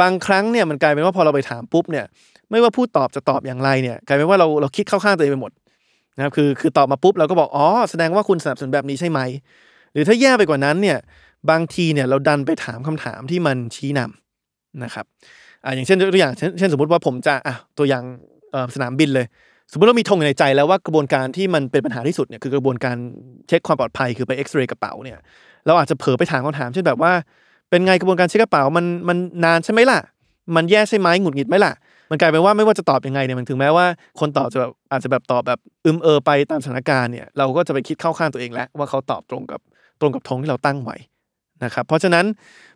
[0.00, 2.04] บางครั้งเนี่ยมันกลายเป็นว่าพอเราไปถามปุ๊บเนี่ย
[2.50, 5.52] ไม่ว่าผู้ตอบจะตอบอย่างไรเนี่ยกลายเป็นว่าเราเราคิดเข้าข้างตัวเองไปหมด
[6.16, 9.20] นะครับคือคือตอบมาปุ๊บเราก็บอกอ๋อแสดงว่าคุณสนับสนุนแบบนี้ใช่ไหม
[9.92, 10.98] หรือถ้าแย่ไปกว่านั้นเนี่ย
[11.50, 15.06] บางทีเนี่ยเราดันไปถามคำถามที่มันชี้นำนะครับ
[15.64, 18.04] อ่าอย่างเช่นตัวอย่างเช่นสมมติว่าผมจะอะตัวอย่าง
[18.74, 19.26] สนามบินเลย
[19.72, 22.96] สมมติเรามีธงในใจแล้วว่ากระบวนการที่มันเป็นปัญหาที่สุดเนี่ยคือกระบวนการ
[23.48, 25.18] เช็คความปลอดภัยคือไปเอ็กซเรย์กระเป๋าเนี่ย
[25.66, 27.12] เราอาจจะเผลอไปถามคำถามเช่นแบบว่า
[27.70, 30.00] เป็นไงกระบวนการเช็คกระเป๋ามันมันนานใช่ไหมล่ะ
[30.56, 31.72] มันแย่ใช่ไหมหงุดหงิดไหมล่ะ
[32.10, 33.86] มันกลายเป็นว่าไม่ว่าจะตอบยังไงเนี่ยมันถึงแม้ว่า
[34.20, 39.60] คนตอบจะแบบอาจจะแบบตอบแบบอึมเออไปตามสถานการณ์เนี่ยเราก็จะไปคิดเข้าข้างตัวเองแล้วว่าเขาตอบตรงกับ
[40.00, 40.96] ตรงกับธงที่เราตั้งไว้
[41.64, 42.24] นะครับเพราะฉะนั้น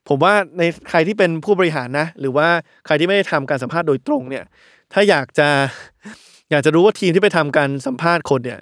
[0.09, 2.49] ผมว่าในใครที่เป็นผู้บริหารนะ หรือว่า
[2.87, 4.45] ใครที่ไม่ได้ทำการสัมภาษณ์โดยตรงเนี่ย
[4.93, 5.49] ถ้าอยากจะ
[6.51, 8.61] อยากจะรู้ว่าทีมที่ไปทำการสัมภาษณ์คนเนี่ย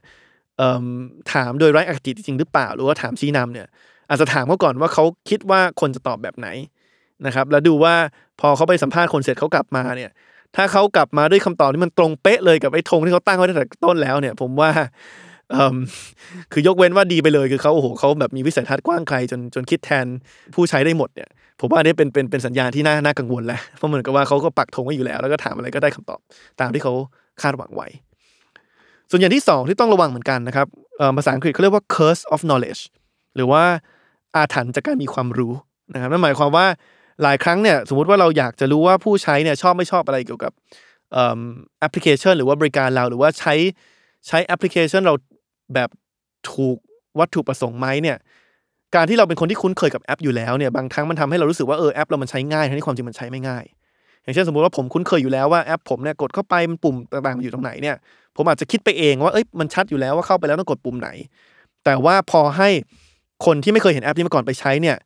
[1.33, 3.67] ถามโดยไร้อคติจริงหรือเปล่า หรือว่าถามชี้นำเนี่ย
[4.09, 6.49] อาจจะถามเขาก่อนว่าเขาคิดว่าคนจะตอบแบบไหน
[7.27, 7.95] นะครับ แล้วดูว่า
[8.41, 10.11] พอเขาไปสัมภาษณ์คนเสร็จเขากลับมาเนี่ย
[10.57, 14.71] ถ้าเขากลับมาด้วยคำตอบที่มันตรงเป๊ะเลยกับไอ้ธงที่เขาตั้งไว้ตั้งแต่ต้นแล้วเนี่ย ผมว่า
[16.53, 20.07] คือยกเว้นว่าดีไปเลยคือเขาโอ้โหเขาแบบมีวิสัยทัศน์กว้างไกลจนจนคิดแทน
[20.55, 21.29] ผู้ใช้ได้หมดเนี่ย
[21.61, 26.21] ผมว่าอันนี้เป็นเป็นเป็นสัญญาณที่น่าน่ากังวลแล้วเพราะเหมือนกับว่าเขาก็ปักธงไว้อยู่แล้ว แล้วก็ถามอะไรก็ได้คำตอบ
[26.61, 26.92] ตามที่เขา
[27.42, 27.88] คาดหวังไว้
[29.11, 30.66] ส่วนอย่างที่สองที่ต้องระวังเหมือนกันนะครับ
[31.16, 32.83] ภาษาอังกฤษเขาเรียกว่า curse of knowledge
[33.37, 33.64] หรือว่า
[34.37, 35.53] อาถรรพ์จากการมีความรู้
[35.95, 36.67] นะครับนั่นหมายความว่า
[37.23, 40.53] หลายครั้งเนี่ยสมมติว่าเราอยากจะรู้ว่าผู้ใช้เนี่ยชอบไม่ชอบอะไรเกี่ยวกับ
[41.81, 43.55] แอปพลิเคชัน หรือว่าบริการเราหรือว่าใช้
[44.27, 45.14] ใช้แอปพลิเคชันเรา
[45.75, 45.91] แบบ
[46.53, 46.77] ถูก
[47.19, 48.17] วัตถุประสงค์ไหมเนี่ย
[48.95, 53.64] การที่เราเป็นคนที่คุ้นเคยกับแอปอยู่แล้วเนี่ยบางครั้งมันทำให้เรารู้สึกว่าเออแอปเรามันใช้ง่ายทั้งที่ความจริงมันใช้ไม่ง่าย
[54.23, 57.97] อย่างเช่นสมมติว่าผมคุ้นเคยอยู่แล้วว่าแอปผมเนี่ยกดเข้าไปมันปุ่มต่างๆมันอยู่ตรงไหนเนี่ย
[58.37, 61.11] ผมอาจจะคิดไปเองว่าเอ้ยมันชัดอยู่แล้วว่าเข้าไปแล้วต้องกดปุ่มไหน
[61.85, 62.69] แต่ว่าพอให้
[63.44, 64.96] คนที่ไม่เคยเห็นแอปนี้มาก่อนไปใช้เนี่ย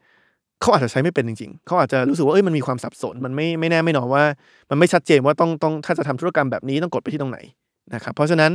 [0.61, 4.25] เขาอาจจะใช้ไม่เป็นจริง ๆ เขาอาจจะรู้สึกว่าเอ้ยมันมีความสับสน มันไม่ไม่แน่ไม่นอนว่า
[4.71, 7.39] มันไม่ชัดเจนว่าต้องต้องถ้าจะทำธุรกรรมแบบนี้ต้องกดไปที่ตรงไหน
[7.95, 8.51] นะครับ เพราะฉะนั้น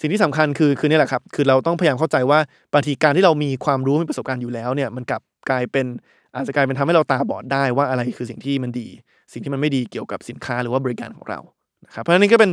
[0.00, 2.38] สิ่งที่สำคัญคือคือนี่แหละครับคือเราต้องพยายามเข้าใจว่า
[2.74, 5.86] บางทีการที่เรามีความรู้มีประสบการณ์อยู่แล้วเนี่ยมันกลับกลายเป็น
[6.34, 8.88] อาจจะกลายเป็นทำให้เราตาบอดได้ว่าอะไรคือสิ่งที่มันดี
[9.32, 11.40] สิ่งที่มันไม่ดีเกี่ยวกับสินค้าหรือว่าบริการของเรา
[11.86, 12.50] นะครับเพราะฉะนั้นนี่ก็เป็น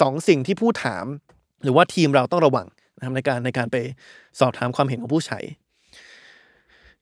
[0.00, 1.04] สองสิ่งที่ผู้ถาม
[1.64, 3.76] หรือว่าทีมเราต้องระวังนะครับในการในการไป
[4.40, 5.38] สอบถามความเห็นของผู้ใช้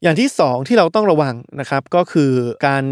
[0.02, 2.32] อย่างที่สองที่เราต้องระวังนะครับก็คือ
[2.66, 2.84] การ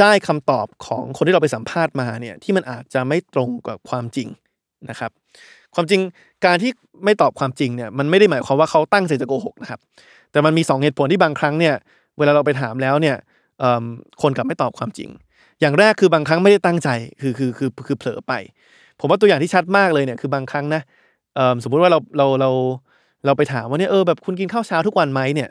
[0.00, 4.28] ได้คำตอบของคนที่เราไปสัมภาษณ์มาเนี่ยที่มันอาจจะไม่ตรงกับความจริง
[4.90, 5.10] นะครับ
[5.74, 6.00] ความจริง
[6.46, 6.70] การที่
[7.04, 9.80] ไม่ตอบความจริงเนี่ยมันไม่ได้หมายความว่าเขาตั้งใจจะโกหกนะครับ
[10.32, 11.74] แต่มันมีสองเหตุผลที่บางครั้งเนี่ย
[12.18, 13.16] เวลาเราไปถามแล้วเนี่ย
[14.22, 15.10] คนกลับไม่ตอบความจริง
[15.60, 16.88] อย่างแรกคือบางครั้งไม่ได้ตั้งใจ
[17.20, 18.32] คือคือคือคือเผลอไป
[19.00, 20.82] ผมว่าตัวอย่างที่ชัดมากเลยเนี่ยคือบางครั้งนะ
[21.62, 22.50] สมมุติว่าเราเราเรา
[23.26, 25.48] เราไปถามว่าเนี่ยเออแบบคุณกินข้าวเช้าทุกวันไหมเนี่ย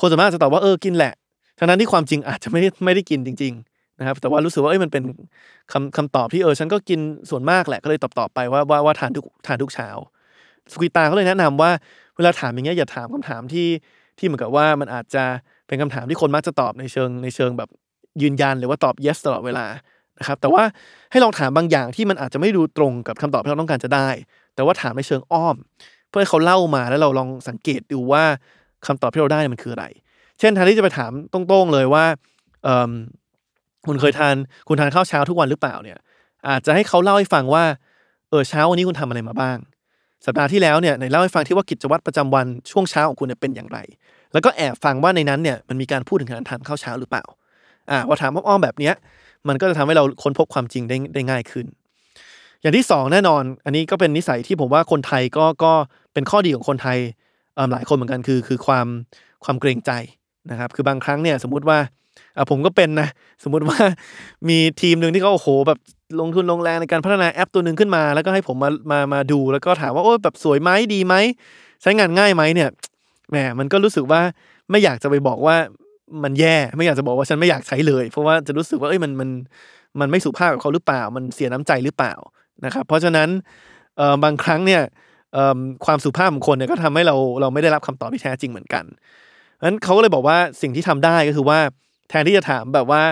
[0.00, 1.12] คนส่วนมากจะตอบว่าเออกินแหละ
[1.58, 5.02] ทั้งนั้นที่ความจริงอาจจะไม่ได้ไม่ได้กินจริง ๆ นะครับ แต่ว่ารู้สึกว่าเอ้ยมันเป็น
[5.72, 7.00] คำคำตอบที่เออฉันก็กิน
[7.30, 9.88] ส่วนมากแหละก็เลยตอบตอบไปว่าว่าว่าทานทุกทานทุกเช้า
[10.72, 11.70] สุกิตาก็เลยแนะนำว่า
[12.16, 13.68] เวลาถามอย่างเงี้ยอย่าถามคำถามที่
[14.18, 15.24] ที่เหมือนกับว่ามันอาจจะ
[15.66, 17.68] เป็นคำถามที่คนมักจะตอบในเชิงในเชิงแบบ
[18.22, 19.66] ยืนยันหรือว่าตอบ yes ตลอดเวลา
[20.18, 20.62] นะครับ แต่ว่า
[21.10, 24.08] ให้ลองถามบางอย่างที่มันอาจจะไม่ดูตรงกับคำตอบที่เราต้องการจะได้
[24.54, 25.56] แต่ว่าถามในเชิงอ้อม
[26.08, 28.24] เพื่อให้เขาเล่ามาแล้วเราลองสังเกตดูว่า
[28.86, 29.86] คำตอบที่เราได้มันคืออะไร
[30.38, 32.04] เช่นแทนที่จะไปถามตรงๆเลยว่า
[32.64, 32.90] เอิ่ม
[33.86, 34.34] คุณเคยทาน
[34.68, 35.98] คุณทานข้าวเช้าทุกวันหรือเปล่าเนี่ย
[36.48, 37.64] อาจจะให้เขาเล่าให้ฟังว่า
[38.30, 39.58] เออเช้าวันนี้คุณทำอะไรมาบ้าง
[40.26, 43.78] สัปดาห์ที่แล้วเนี่ยไหนเล่าให้ฟังที่ว่ากิจวัตรประจำวันช่วงเช้าของคุณเนี่ยเป็นอย่างไร
[44.32, 47.24] แล้วก็แอบฟังว่าในนั้นเนี่ยมันมีการพูดถึงการทานข้าวเช้าหรือเปล่า
[47.90, 48.94] อ่าพอถามอ้อมๆแบบเนี้ย
[49.48, 51.66] มันก็จะทำให้เราค้นพบความจริงได้ได้ง่ายขึ้น
[52.60, 55.72] อย่างที่สองแน่นอน อันนี้ก็เป็นนิสัยที่ผมว่าคนไทยก็ก็
[56.12, 56.98] เป็นข้อดีของคนไทย
[57.72, 58.86] หลายคนเหมือนกันคือคือความ
[59.44, 59.90] ความเกรงใจ
[60.50, 61.78] นะครับ คือบางครั้งเนี่ยสมมุติว่า
[62.36, 63.08] อผมก็เป็นนะ
[63.44, 63.78] สมมุติว่า
[64.48, 65.78] มีทีมหนึ่งที่เขาโอ้โหแบบ
[66.20, 71.14] ลงทุนลงแรงในการพัฒนาแอปตัวหนึ่งขึ้นมา แล้วก็ให้ผมมามามาดูแล้วก็ถามว่าโอ้แบบสวยไหมดีไหม
[71.82, 72.68] ใช้งานง่ายไหมเนี่ย
[73.30, 74.20] แหมมันก็รู้สึกว่า
[74.70, 75.56] ไม่อยากจะไปบอกว่า
[76.24, 79.28] มันแย่ไม่อยากจะบอกว่าฉันไม่อยากใช้เลย เพราะว่าจะรู้สึกว่าเอ้ยมันมัน
[80.00, 82.14] มันไม่สุภาพกับเขาหรือเปล่า มันเสียน้ำใจหรือเปล่า
[82.64, 83.28] นะครับ เพราะฉะนั้น
[83.96, 84.82] เออบางครั้งเนี่ย
[85.86, 88.84] ความสุภาพของคนเนี่ยก็ทำให้เราเราไม่ได้รับคำตอบที่แท้จริงเหมือนกัน
[89.66, 91.58] นั้นเขาก็เลยบอกว่าสิ่งที่ทำได้ก็คือว่า
[92.08, 93.02] แทนที่จะถามแบบว่า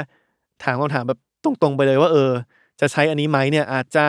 [0.64, 2.30] ถามคำถามแบบตรงๆไปเลยว่า เออ
[2.80, 4.04] จะใช้อันนี้ไหมเนี่ยอาจจะ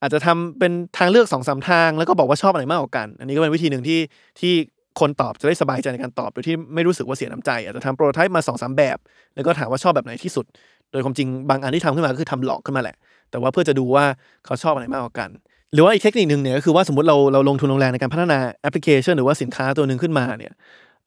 [0.00, 4.00] อาจจะทำเป็นทางเลือกสองสามทาง แล้วก็บอกว่าชอบอะไรมากกว่ากัน อันนี้ก็เป็นวิธีหนึ่งที่
[4.40, 4.52] ที่
[5.00, 8.98] คนตอบจะได้สบายใจในการตอบโดยที่ไม่รู้สึกว่าเสียน้ำใจ อาจจะทำโปรโตไทป์มาสองสามแบบ
[9.34, 10.46] แล้วก็ถามว่าชอบแบบไหนที่สุด
[10.92, 12.96] โดยความจริงบางอันที่ทำขึ้นมาก็คือทำหลอกขึ้นมาแหละ
[13.30, 14.04] แต่ว่าเพื่อจะดูว่า
[14.44, 15.30] เขาชอบอะไรมากกว่ากัน
[15.76, 20.52] หรือว่าอีกเทคนิคหนึ่งเนี่ยก็คือว่าสมมติเราเราลงทุนลงแรงในการพัฒนาแอปพลิเคชัน หรือว่าสินค้าตัวหนึ่งขึ้นมาเนี่ย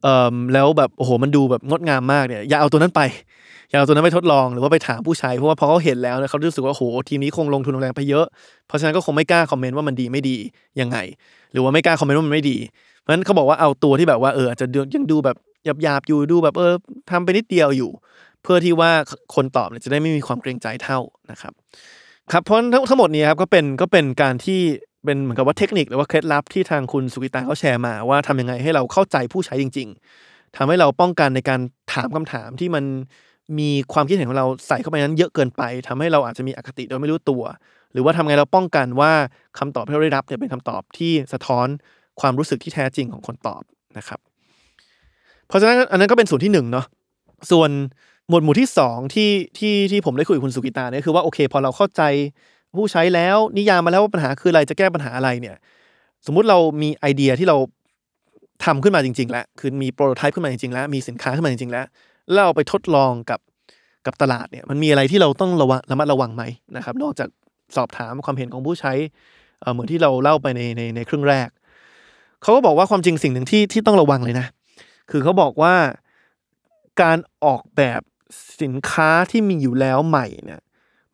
[0.02, 3.00] เอ่อแล้วแบบโอ้โหมันดูแบบงดงามมากเนี่ยอย่าเอาตัวนั้นไป
[3.68, 8.26] อย่าเอาตัวนั้นไปทดลองหรือว่าไปถามผู้ใช้เพราะว่าพอเขาเห็นแล้วเนี่ยเขารู้สึกว่าโอ้โหทีมนี้คงลงทุนลงแรงไปเยอะ
[8.66, 10.36] เพราะฉะนั้นก็คงไม่กล้าคอมเมนต์ว่ามันดีไม่ดี
[10.80, 10.98] ยังไง
[11.52, 12.56] หรือว่าไม่กล้าคอมเมนต์ว่ามันไม่ดี
[12.98, 15.36] เพราะฉะนั้นเขาบอกว่าเอาตัวที่แบบว่าเอออาจจะยังดูแบบ
[15.82, 16.72] หยาบๆอยู่ดูแบบเออ
[17.10, 17.90] ทำไปนิดเดียวอยู่
[18.42, 18.90] เพื่อที่ว่า
[19.34, 20.98] คนตอบเนี่ยจะได้ไม่มีความเกรงใจเท่า
[21.30, 21.52] นะครับ
[22.32, 24.60] ครับเพราะทั้งทั้งหมดนี้ครับก็เป็นก็เป็นการที่
[25.04, 29.88] เป็นเหมือนกับว่าเทคนิคหรือว่าเคล็ดลับที่ทางคุณสุกิตาเขาแชร์มา ว่าทำยังไงให้เราเข้าใจผู้ใช้จริง
[30.22, 31.60] ๆทำให้เราป้องกันในการ
[31.92, 32.84] ถามคำถามที่มัน
[33.58, 37.42] มีความคิดเห็นของเราใส่เข้าไปนั้นเยอะเกินไปทำให้เราอาจจะมีอคติโดยไม่รู้ตัว
[37.92, 39.12] หรือว่าทำไงเราป้องกันว่า
[39.58, 41.66] คำตอบที่เราได้รับเนี่ยเป็นคำตอบที่สะท้อน
[42.20, 43.62] ความรู้สึกที่แท้จริงของคนตอบ
[43.98, 44.20] นะครับ
[45.48, 46.86] เพราะฉะนั้นอันนั้นก็เป็นส่วนที่หนึ่งเนาะ
[47.50, 47.70] ส่วน
[48.30, 52.02] หมวดหมู่ที่สองที่ที่ที่ผมได้คุยกับคุณสุกิตาเนี่ยคือว่าโอเค พอเราเข้าใจ
[52.76, 55.56] ผู้ใช้แล้วนิยามมาแล้วว่าปัญหาคืออะไรจะแก้ปัญหาอะไรเนี่ย
[56.26, 57.56] สมมุติเรามีไอเดียที่เรา
[58.64, 61.86] ทำขึ้นมาจริง ๆ แล้ว คือมีโปรโตไทป์ขึ้นมาจริงๆแล้ว มีสินค้าขึ้นมาจริงๆแล้ว
[62.24, 63.40] แล้วเราไปทดลองกับ
[64.06, 66.42] กับตลาดเนี่ยมันมีอะไรที่เราต้องระวังระมัดระวังไหม
[66.76, 67.28] นะครับ นอกจาก
[67.76, 68.92] สอบถามความเห็นของผู้ใช้
[69.60, 71.48] เอ่อเหมือนที่เราเล่าไปในในในครึ่งแรก
[72.42, 74.46] เขาก็บอกว่าความจริงสิ่งหนึ่งที่ที่ต้องระวังเลยนะ
[75.10, 75.74] คือเขาบอกว่า
[77.02, 78.00] การออกแบบ
[78.62, 80.60] สินค้าที่มีอยู่แล้วใหม่เนี่ย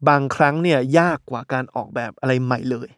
[0.08, 2.88] บางครั้งเนี่ยยากกว่าการออกแบบอะไรใหม่เลย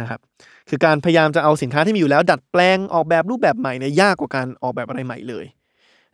[0.00, 0.20] นะครับ
[0.68, 5.44] คือการพยายามจะเอาสินค้าที่มีอยู่แล้ว ดัดแปลงออกแบบรูปแบบใหม่เนี่ยยากกว่าการออกแบบอะไรใหม่เลย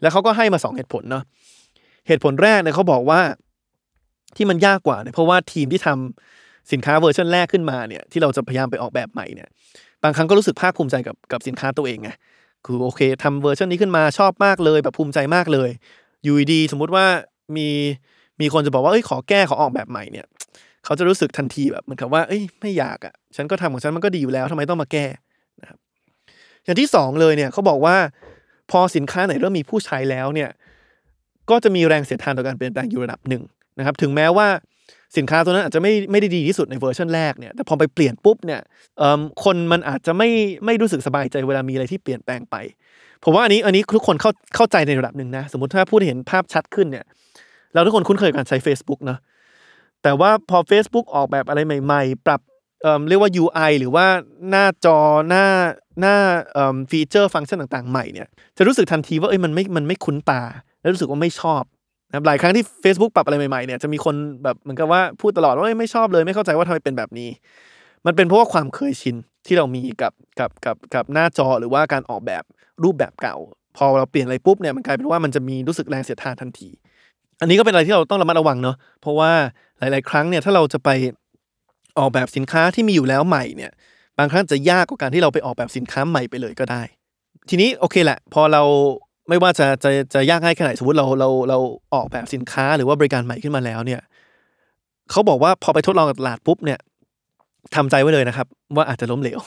[0.01, 1.25] แล้วเขาก็ให้มาสองเหตุผลเนาะ
[2.09, 3.21] เหตุผลแรกเนี่ยเขาบอกว่า
[4.37, 9.49] ที่มันยากกว่าเนี่ยเพราะว่าทีมที่ทำสินค้าเวอร์ชันแรกขึ้นมาเนี่ยที่เราจะพยายามไปออกแบบใหม่เนี่ย
[10.03, 12.11] บางครั้งก็รู้สึกภาคภูมิใจกับกับสินค้าตัวเองไง
[12.65, 15.71] คือโอเคทำเวอร์ชันนี้ขึ้นมาชอบมากเลยแบบภูมิใจมากเลย
[16.25, 17.07] อยู่ดีสมมุติว่า
[17.57, 17.69] มี
[18.41, 20.27] มีคนจะบอกว่าเอ้ยขอแก้ขอออกแบบใหม่เนี่ย
[20.85, 25.07] เขาจะรู้สึกทันทีแบบเหมือนกับว่าเอ้ยไม่อยากอะ่ะฉันก็ทำของฉันมันก็ดีอยู่แล้วทำไมต้องมาแก้
[25.61, 25.79] นะครับ
[26.65, 27.97] อย่างที่สองเลยเนี่ยเขาบอกว่า
[28.71, 30.51] พอสินค้าไหนเริ่มมีผู้ใช้แล้วเนี่ย
[31.51, 33.43] ก็จะมีแรงเสียดทานต่อการเปลี่ยนแปลงอยู่ระดับหนึ่ง
[33.79, 34.49] นะครับถึงแม้ว่า
[35.17, 38.61] สินค้าตัวนั้นอาจจะไม่ไม่ได้ดีที่สุดในเวอร์ชันแรกเนี่ยแต่พอไปเปลี่ยนปุ๊บเนี่ย
[38.99, 40.29] เอ่อคนมันอาจจะไม่
[40.65, 42.57] ไม่รู้สึกสบายใจเวลามีอะไรที่เปลี่ยนแปลงไป
[43.25, 47.05] ผมว่าอันนี้อันนี้ทุกคนเข้าเข้าใจในระดับหนึ่งนะ สมมติถ้าพูดเห็นภาพชัดขึ้นเนี่ย
[47.73, 49.19] เราทุกคนคุ้นเคยกับการใช้ Facebook เนอะ
[50.03, 52.41] แต่ว่าพอ Facebook ออกแบบอะไรใหม่ ๆ ปรับ
[52.83, 54.07] เอ่อเรียกว่า UI หรือว่า
[54.51, 55.47] หน้าจอหน้า
[56.01, 56.17] หน้า
[56.53, 60.43] เอ่อฟีเจอร์ฟังก์ชันต่างๆ ใหม่เนี่ยจะรู้สึกทันทีว่าเอ้ยมันไม่มันไม่คุ้นตา
[60.81, 61.63] แล้วรู้สึกว่าไม่ชอบ
[62.11, 67.31] นะหลายครั้งที่ Facebook ปรับอะไรใหม่ๆเนี่ยจะมีคนแบบเหมือนกับว่าพูดตลอดว่าไม่ชอบเลยไม่เข้าใจว่าทำไมเป็นแบบนี้
[68.07, 72.45] มันเป็นเพราะว่าความเคยชินที่เรามีกับกับกับกับหน้าจอหรือว่าการออกแบบ
[72.83, 73.37] รูปแบบเก่า
[73.77, 76.69] พอเราเปลี่ยนอะไรปุ๊บเนี่ยมันกลายเป็นว่ามันจะมีรู้สึกแรงเสียดทานทันที
[77.41, 79.31] อันนี้ก็เป็นอะไรที่เราต้องระมัดระวังเนาะเพราะว่า
[79.79, 80.91] หลาย ๆ ครั้งเนี่ยถ้าเราจะไป
[81.99, 83.73] ออกแบบสินค้าที่มีอยู่แล้วใหม่เนี่ย
[84.19, 86.83] บางครั้งจะยากกว่าการที่เราไปออกแบบสินค้าใหม่ไปเลยก็ได้
[87.49, 88.63] ทีนี้โอเคแหละ พอเรา
[89.29, 91.59] ไม่ว่าจะจะจะยากง่ายแค่ไหนสมมติเราเราเรา
[91.95, 94.01] ออกแบบสินค้าหรือว่าบริการใหม่ขึ้นมาแล้วเนี่ย
[95.11, 96.79] เขาบอกว่าพอไปทดลองกับตลาดปุ๊บเนี่ย
[97.75, 99.41] ทำใจไว้เลยนะครับ ว่าอาจจะล้มเหลว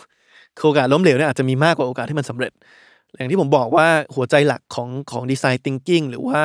[0.65, 2.51] โอกาสล้มเหลวเนี่ยอาจจะมีมากกว่าโอกาสที่มันสำเร็จ
[3.15, 6.41] อย่างที่ผมบอกว่าหัวใจหลักของของดีไซน์ thinking หรือว่า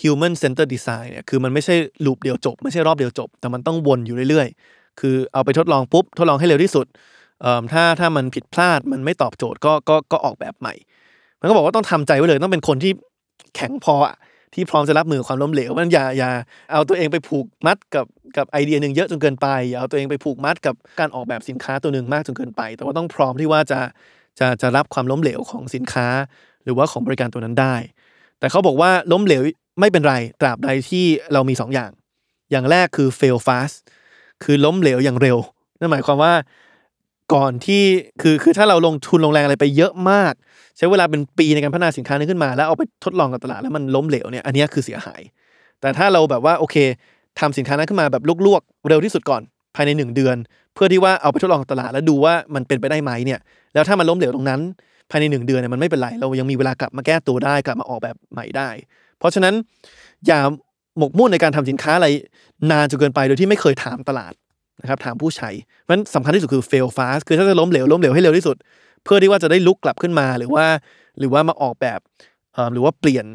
[0.00, 6.86] human center design เนี่ยคือมันไม่ใช่ลูปเดียวจบ ไม่ใช่รอบเดียวจบ แต่มันต้องวนอยู่เรื่อยๆ คือเอาไปทดลองปุ๊บ ทดลองให้เร็วที่สุด
[7.42, 10.74] เอ่อถ้าถ้ามันผิดพลาดมันไม่ตอบโจทย์ก็ก็ก็ออกแบบใหม่
[11.40, 12.92] มันก็บอกว่าต้องทำใจไว้เลยต้องเป็นคนที่
[13.54, 14.16] แข็งพออะ
[14.54, 16.30] ที่พร้อมจะรับมือความล้มเหลวมันอย่าอย่า
[16.72, 23.80] เอาตัวเองไปผูกมัดกับกับไอเดียหนึ่งเยอะจนเกินไปอย่าเอาตัวเองไปผูกมัดกับการออกแบบสินค้าตัวหนึ่งมากจนเกินไป แต่ว่าต้องพร้อมที่ว่าจะ
[24.38, 26.06] จะจะรับความล้มเหลวของสินค้า
[26.64, 27.74] หรือว่าของบริการตัวนั้นได้
[28.38, 29.42] แต่เขาบอกว่าล้มเหลว
[29.80, 31.90] ไม่เป็นไรตราบใดที่เรามี 2 อย่าง
[32.50, 33.76] อย่างแรกคือ fail fast
[34.44, 35.38] คือล้มเหลวอย่างเร็ว
[35.78, 36.34] นั่นหมายความว่า
[37.34, 37.82] ก่อนที่
[38.22, 40.32] คือคือถ้าเราลงทุนลงแรงอะไรไปเยอะมาก
[40.76, 45.20] ใช้เวลาเป็นปีในการพัฒนาสินค้านี้ขึ้นมา แล้วเอาไปทดลองกับตลาดแล้วมันล้มเหลวเนี่ยอันนี้คือเสียหาย
[45.80, 46.76] แต่ถ้าเราแบบว่าโอเค
[47.40, 49.42] ทำสินค้านั้นขึ้นมาแบบลวกๆเร็วที่สุดก่อน
[49.74, 50.36] ภายในหนึ่งเดือน
[50.74, 53.40] เพื่อที่ว่าเอาไปทดลองกับตลาดแล้วดูว่ามันเป็นไปได้ไหมเนี่ย
[53.76, 54.60] แล้วถ้ามันล้มเหลวตรงนั้น
[55.10, 58.68] ภายในหนึ่งเดือนเนี่ยมันไม่เป็นไร เรายังมีเวลากลับมาแก้ตัวได้กลับมาออกแบบใหม่ได้
[59.18, 59.54] เพราะฉะนั้น
[60.26, 60.40] อย่า
[60.98, 62.08] หมกมุ่นในการทำสินค้าอะไร
[62.70, 64.32] นานจนเกินไปโดยที่ไม่เคยถามตลาด
[64.82, 65.50] นะครับถามผู้ใช้
[65.82, 68.56] เพราะฉะนั้นสำคัญที่สุดคือ fail fast คือถ้าจะล้มเหลวล้มเหลวให้เร็วที่สุด
[69.04, 70.64] เพื่อที่ว่าจะได้ลุกกลับขึ้นมาหรือว่า
[71.18, 72.00] หรือว่ามาออกแบบ
[72.72, 73.26] หรือว่าเปลี่ยน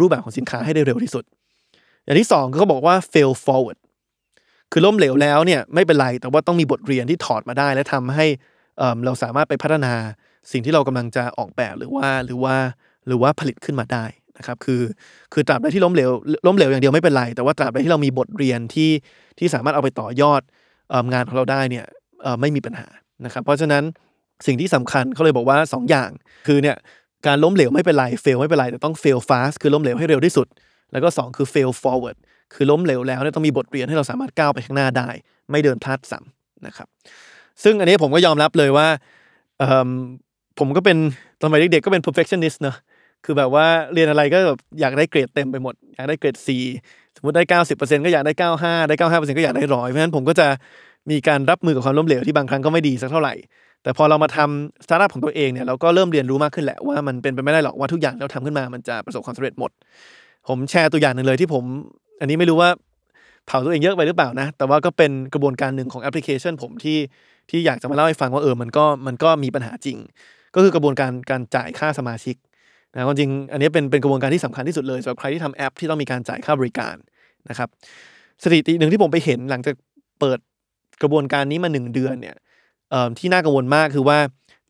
[0.00, 1.24] รูปแบบของสินค้าให้ได้เร็วที่สุด
[2.04, 3.78] อย่างที่สองก็บอกว่า fail forward
[4.72, 8.26] คือล้มเหลวแล้วเนี่ยไม่เป็นไรแต่ว่าต้องมีบทเรียนที่ถอดมาได้ และทำให้
[8.80, 9.92] เเราสามารถไปพัฒนา
[10.52, 12.56] สิ่งที่เรากำลังจะออกแบบหรือว่าหรือว่า
[13.06, 14.04] หรือว่าผลิตขึ้นมาได้
[14.38, 14.82] นะครับคือ
[15.32, 16.10] คือตราบใดที่ล้มเหลว
[16.46, 18.90] ล้มเหลวอย่างเดียวไม่เป็นไร แต่ว่าตราบใดที่เรามีบทเรียนที่
[19.38, 20.40] ที่สามารถเอาไปต่อยอด
[20.92, 21.84] องานของเราได้เนี่ย
[22.40, 22.88] ไม่มีปัญหา
[23.24, 23.82] นะครับ เพราะฉะนั้น
[24.46, 26.10] สิ่งที่สำคัญเขาเลยบอกว่า 2 อย่าง
[26.46, 26.76] คือเนี่ย
[27.26, 30.46] การล้มเหลวไม่เป็นไร fail ไม่เป็นไร แต่ต้อง fail fast คือล้มเหลวให้เร็วที่สุด
[30.92, 32.16] แล้วก็ 2 คือ fail forward
[32.54, 35.08] คือล้มเหลวแล้วเนี่ยต้องมีบทเรียนให้เราสามารถก้าวไปข้างหน้าได้
[35.50, 36.88] ไม่เดินพลาดซ้ำนะครับ
[37.64, 38.88] ซึ่งอันนี้ผมก็ยอมรับเลยว่า
[40.58, 40.96] ผมก็เป็น
[41.40, 42.76] ตอนสมัยเด็กๆก็เป็น perfectionist เนอะ
[43.24, 46.48] คือแบบว่าเรียนอะไรก็แบบอยากได้เกรดเต็มไปหมด อยากได้เกรด C
[47.16, 47.42] สมมติได้
[47.78, 50.46] 90%ก็อยากได้ 95 ได้ 95%ก็อยากได้ร้อยเพราะฉะนั้นผมก็จะ
[51.10, 53.34] มีการรับมือกับความล้มเหลวที่บางครั้งก็ไม่ดีสักเท่าไหร่
[53.82, 59.70] แต่พอเรามาทำสตาร์ทอัพของตัวเองเนี่ยเราก็เริ่มเรียนรู้มากขึ้นแหละว่ามันเป็นไปไม่ได้หรอกว่าทุกอย่างเราทำขึ้นมามันจะประสบความสำเร็จหมด
[60.48, 61.64] ผมแชร์ตัวอย่างหนึ่งเลยที่ผม
[62.20, 62.70] อันนี้ไม่รู้ว่า
[63.46, 66.98] เผาตัวเองเยอะไปหรือเปล่านะ แต่ว่าก็เป็นกระบวนการหนึ่งของแอปพลิเคชันผมที่
[67.50, 69.98] ที่อยากจะมาเล่าให้ฟังว่าเออมันก็มันก็มีปัญหาจริง
[70.54, 72.36] ก็คือกระบวนการการจ่ายค่าสมาชิก
[72.92, 76.96] นะความจริงอันนี้เป็นเป็นกระบวนการที่สำคัญที่สุดเลยสำหรับใครที่ทำแอปที่ต้องมีการจ่ายค่าบริการ
[77.48, 77.68] นะครับ
[78.42, 79.74] สถิติหนึ่งที่ผมไปเห็นหลังจาก
[80.20, 80.38] เปิด
[81.02, 82.36] กระบวนการนี้มาหนึ่งเดือนเนี่ย
[82.90, 84.18] เอ่อที่น่ากังวลมากคือว่า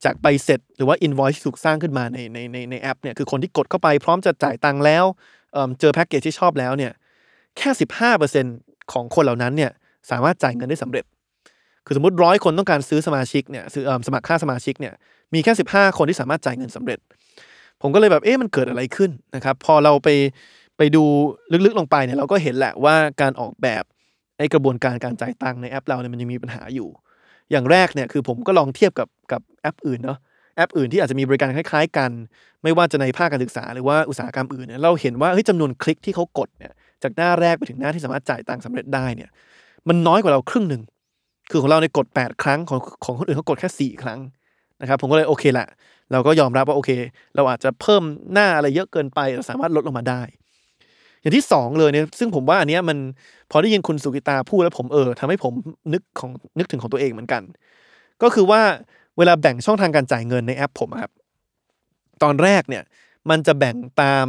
[0.05, 5.05] จากใบเสร็จหรือว่า invoice ที่ถูกสร้างขึ้นมาในในในในแอปเนี่ยคือคนที่กดเข้าไปพร้อมจะจ่ายตังค์แล้ว
[5.53, 6.93] เอิ่มเจอแพ็กเกจที่ชอบแล้วเนี่ย
[7.59, 7.71] แค่
[8.31, 9.71] 15%ของคนเหล่านั้นเนี่ย
[10.11, 11.05] สามารถจ่ายเงินได้สำเร็จ
[11.87, 14.95] คือสมมติร้อยคนต้องการซื้อสมาชิกเนี่ยซื้อสมัครค่าสมาชิกเนี่ย
[15.35, 16.99] มีแค่ 15 คนที่สามารถจ่ายเงินสำเร็จ
[17.83, 20.09] ผมก็เลยแบบเอ๊ะมันเกิดอะไรขึ้นนะครับพอเราไป
[20.79, 21.05] ไปดู
[21.65, 23.85] ลึกๆลงไปเนี่ยเราก็เห็นแหละว่าการออกแบบ
[24.39, 26.89] ไอ้กระบวนการการจ่ายตังค์ในแอปเราเนี่ยมันยังมีปัญหาอยู่
[27.51, 30.19] อย่างแรกเนี่ยคือผมก็ลองเทียบกับกับแอปอื่นเนาะ
[30.57, 32.11] แอปอื่นที่อาจจะมีบริการคล้าย ๆ กัน
[32.63, 39.31] ไม่ว่าจะในภาคการศึกษาหรือว่าอุตสาหกรรมอื่นเนี่ยเราเห็นว่าเฮ้ยจำนวนคลิกที่เขากดเนี่ย จากหน้าแรกไปถึงหน้าที่สามารถจ่ายตังค์สำเร็จได้เนี่ย
[39.89, 40.83] มันน้อยกว่าเราครึ่งหนึ่ง
[41.51, 44.21] คือของเราในกด 8 ครั้งของของคนอื่นเขากดแค่ 4 ครั้ง
[44.81, 45.69] นะครับ ผมก็เลยโอเคแหละ
[46.13, 46.91] เราก็ยอมรับว่าโอเค
[47.37, 50.23] เราอาจจะเพิ่มหน้าอะไรเยอะเกินไปเราสามารถลดลงมาได้
[51.21, 52.99] อย่างที่สองเลยเนี่ยซึ่งผมว่าอันเนี้ยมัน
[53.51, 55.53] พอได้ยินคุณสุกิตาพูดแล้วผมเออทำให้ผม
[55.93, 57.43] นึกของนึกถึงของตัวเองเหมือนกัน
[58.23, 58.63] ก็คือว่า
[59.19, 61.13] เวลาแบ่งช่องทางการจ่ายเงินในแอปผมครับ
[62.23, 62.83] ตอนแรกเนี่ย
[63.31, 64.27] มันจะแบ่งตาม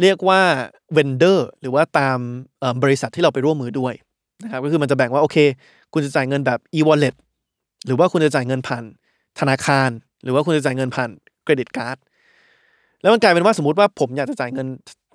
[0.00, 0.40] เรียกว่า
[0.92, 2.18] เวนเดอร์หรือว่าตาม
[2.82, 3.94] บริษัทที่เราไปร่วมมือด้วย
[4.42, 5.36] นะครับก็คือมันจะแบ่งว่าโอเค
[5.92, 7.14] คุณจะจ่ายเงินแบบ e-wallet
[7.86, 8.84] หรือว่าคุณจะจ่ายเงินผ่าน
[9.40, 9.90] ธนาคาร
[10.24, 11.10] หรือว่าคุณจะจ่ายเงินผ่าน
[11.44, 11.96] เครดิตการ์ด
[13.02, 14.66] แล้วมันกลายเป็นว่าสมมติว่าผมอยากจะจ่ายเงิน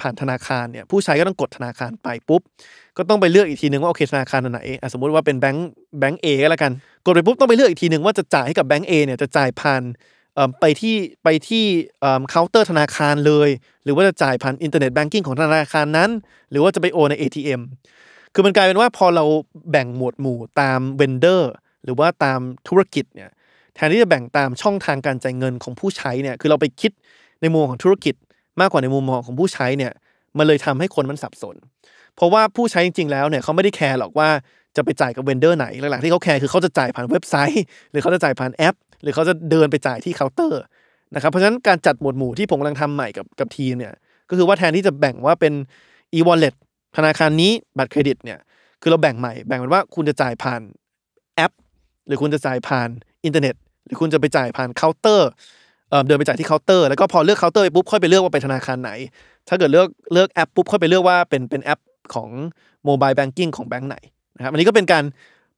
[0.02, 2.42] ผ่านธนาคารเนี่ยผู้ใช้ก็ต้องกดธนาคารไปปุ๊บ
[2.98, 5.70] ก็ต้องไปเลือกอีกทีนึงว่าโอเคธนาคารไหนอะสมมติว่าเป็นแบงก์
[6.00, 6.72] แบงก์ A ก็แล้วกัน
[7.06, 9.82] กดไปปุ๊บต้องไปเลือกอีกทีนึงว่าจะจ่ายให้กับแบงก์ A เนี่ยจะจ่ายผ่าน
[10.60, 11.66] ไปที่ไปที่
[12.30, 13.50] เคาน์เตอร์ธนาคารเลย
[13.84, 16.10] หรือว่าจะจ่ายผ่าน internet banking ของธนาคารนั้น
[16.50, 17.62] หรือว่าจะไปโอนใน ATM
[18.34, 19.26] คือมันกลายเป็นว่าพอเรา
[19.72, 21.52] แบ่งหมวดหมู่ตาม vendor
[21.84, 23.30] หรือว่าตามธุรกิจเนี่ย
[23.76, 26.92] แทนที่จะแบ่งตามช่องทางการจ่ายเงินของผู้ใช้เนี่ยคือเราไปคิด
[27.42, 28.16] ในมุมของธุรกิจ
[28.60, 29.92] มากกว่าในมุมมองของผู้ใช้เนี่ย
[30.38, 31.56] มันเลยทำให้คนมันสับสน
[32.16, 34.30] เพราะว่าผู้ใช้จริงๆแล้วเนี่ยเขาไม่ได้แคร์หรอกว่า
[34.76, 40.62] จะไปจ่ายกับ vendor ไหนหลักๆที่เขาแคร์คือเขาจะจ่ายผ่านเว็บไซต์ หรือเขาจะจ่ายผ่านแอป หรือเขาจะเดินไปจ่ายที่เคาน์เตอร์
[41.16, 43.94] นะครับเพราะฉะนั้นการจัดหมวดหมู่ที่ผมกำลังทำใหม่กับกับทีมเนี่ย
[44.30, 45.54] ก็คือว่าแทนที่จะแบ่งว่าเป็น
[46.18, 46.54] e-wallet
[46.98, 48.40] ธนาคารนี้บัตรเครดิตเนี่ย
[48.82, 50.62] คือเราแบ่งใหม่ แบ่งเป็นว่าคุณจะจ่ายผ่าน
[51.36, 51.52] แอป
[52.08, 52.90] หรือคุณจะจ่ายผ่าน
[53.26, 55.30] อินเทอร์เน็ต หรือคุณจะไปจ่ายผ่านเคาน์เตอร์
[56.08, 58.92] เดินไปจ่ายที่เคาน์เตอร์แล้วก็พอเลือกเคาน์เตอร์ไปปุ๊บค่อยไปเลือกว่าไปธนาคารไหน
[59.48, 61.80] ถ้าเกิดเลือกเลือกแอปปุ๊บค่อยไปเลือกว่าเป็นเป็นแอป
[62.14, 62.30] ของ
[62.86, 63.98] mobile banking ของแบงก์ไหน
[64.36, 65.04] นะครับอันนี้ก็เป็นการ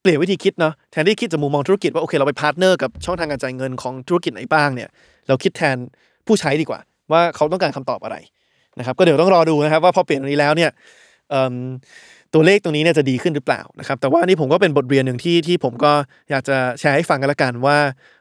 [0.06, 4.90] เปลี่ยนวิธีคิดเนาะแทนที่คิดจากมุมมองธุรกิจว่าโอเคเราไป partner กับช่องทางการจ่ายเงินของธุรกิจไหนบ้างเนี่ย
[5.28, 5.78] เราคิดแทน
[6.28, 6.80] ผู้ใช้ดีกว่า
[7.12, 8.18] ว่าเขาต้องการคำตอบอะไร
[8.80, 10.72] นะครับก็เดี๋ยวต้องรอดูนะครับว่าพอเปลี่ยนตรงนี้แล้วเนี่ย
[12.34, 15.92] ตัวเลขตรงนี้เนี่ยจะดีขึ้นหรือเปล่านะครับแต่ว่านี่ผมก็เป็นบทเรียนหนึ่งที่ที่ผมก็
[16.30, 17.78] อยากจะแชร์ให้ฟังกันละกันว่า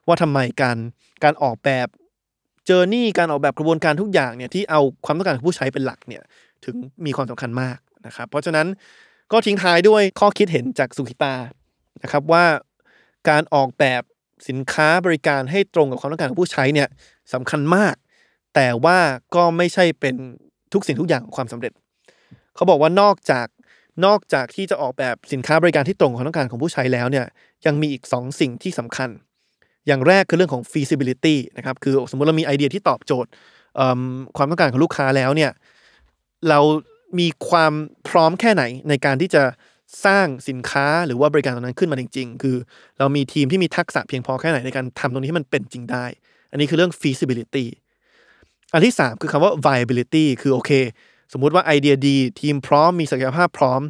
[0.06, 0.76] ว่าทำไมการ
[1.24, 1.88] การออกแบบ
[2.66, 6.22] เจอร์นี่การออกแบบกระบวนการทุกอย่างเนี่ยที่เอาความต้องการของผู้ใช้เป็นหลักเนี่ย
[6.64, 6.74] ถึง
[7.06, 8.66] มีความสำคัญมากนะครับเพราะฉะนั้น
[9.32, 11.34] ก็ทิ้งท้ายด้วยข้อคิดเห็นจากสุขิตา
[12.02, 12.44] นะครับว่า
[13.28, 14.02] การออกแบบ
[14.48, 16.88] สินค้าบริการให้ตรงกับความต้องการของผู้ใช้เนี่ย
[17.34, 17.94] สำคัญมาก
[18.54, 18.98] แต่ว่า
[19.34, 20.14] ก็ไม่ใช่เป็น
[20.72, 21.72] ทุกสิ่งทุกอย่างของความสำเร็จ
[22.54, 23.46] เขาบอกว่านอกจาก
[24.06, 27.26] นอกจากที่จะออกแบบสินค้าบริการที่ตรงกับความต้องการของผู้ใช้แล้วเนี่ย
[27.66, 29.10] ยังมีอีก 2 สิ่งที่สำคัญ
[29.86, 33.30] อย่างแรกคือเรื่องของ feasibility นะครับคือสมมติเรามีไอเดียที่ตอบโจทย์
[34.36, 35.50] ความต้องการของลูกค้าแล้วเนี่ย
[36.48, 36.60] เรา
[37.18, 37.72] มีความ
[38.08, 39.42] พร้อมแค่ไหนในการที่จะ
[40.04, 42.56] สร้างสินค้าหรือว่าบริการตรงนั้นขึ้นมาจริง ๆ คือ
[42.98, 46.04] เรามีทีมที่มีทักษะเพียงพอแค่ไหนในการทำตรงนี้ให้มันเป็นจริงได้
[46.50, 47.66] อันนี้คือเรื่อง feasibility
[48.72, 50.70] อันที่ 3 คือคำว่า viability คือโอเค
[51.32, 53.80] สมมุติว่าไอเดียดี ทีมพร้อมมีศักยภาพพร้อม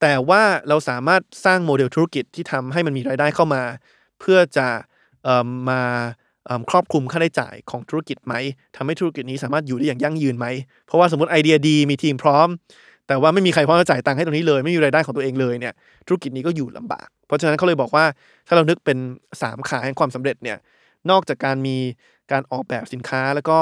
[0.00, 3.62] แต่ว่าเราสามารถสร้างโมเดลธุรกิจที่ทำให้มันมีรายได้เข้ามา
[4.20, 4.68] เพื่อจะ
[5.24, 5.82] เอิ่มมา
[6.46, 8.34] เอิ่มครอบคลุมค่าใช้จ่ายของธุรกิจไหม
[8.76, 10.46] ทำให้ธุรกิจนี้สามารถอยู่ได้อย่างยั่งยืนไหม
[10.86, 12.48] เพราะว่าสมมติไอเดียดีมีทีมพร้อม
[13.12, 15.72] แต่ว่าไม่มีใครพร้อมจะจ่ายตังค์ให้ตรงนี้เลย ไม่มีรายได้ของตัวเองเลยเนี่ย
[16.06, 18.04] ธุรกิจนี้ก็อยู่ลำบาก เพราะฉะนั้นเขาเลยบอกว่า
[18.46, 18.98] ถ้าเรานึกเป็น
[19.32, 20.58] 3 ขาแห่งความสำเร็จเนี่ย
[21.10, 21.76] นอกจากการมี
[22.32, 23.58] การออกแบบสินค้าแล้วก็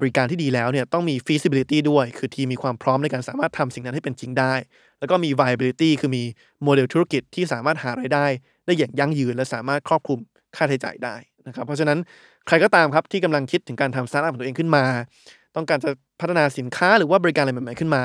[0.00, 4.54] บริการที่ดีแล้วเนี่ยต้องมี feasibility ด้วย คือทีมมีความพร้อมในการสามารถทำสิ่งนั้นให้เป็นจริงได้
[5.00, 6.22] แล้วก็มี viability คือมี
[6.62, 8.26] โมเดลธุรกิจที่สามารถหารายได้
[8.66, 10.18] ได้อย่างยั่งยืน และสามารถครอบคลุม
[10.56, 11.14] ค่าใช้จ่ายได้
[11.46, 11.98] นะครับ เพราะฉะนั้น
[12.46, 14.84] ใครก็ตามครับที่กำลังคิดถึงการทำสตาร์ทอัพของตัวเองขึ้นมา
[15.56, 15.90] ต้องการจะ
[16.20, 18.02] พัฒนาสินค้าหรือว่าบริการอะไรใหม่ๆขึ้นมา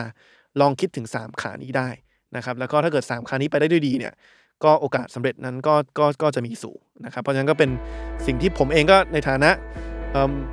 [0.61, 1.89] ลองคิดถึง 3 ขานี้ได้
[2.35, 4.13] นะครับแล้วก็ถ้าเกิด 3 ขานี้ไปได้ด้วยดีเนี่ย
[4.63, 7.69] ก็โอกาสสำเร็จนั้นก็ก็ก็จะมีสูงนะครับ เพราะฉะนั้นก็เป็น
[8.25, 9.49] สิ่งที่ผมเองก็ในฐานะ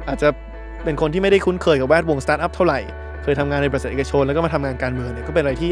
[0.08, 0.28] อาจจะ
[0.84, 2.80] เป็นคนที่ไม่ได้คุ้นเคยกับแวดวงสตาร์ทอัพเท่าไหร่
[3.22, 5.70] เคยทำงานในบริษัทเอกชน แล้วก็มาทำงานการเมืองเนี่ยก็เป็นอะไรที่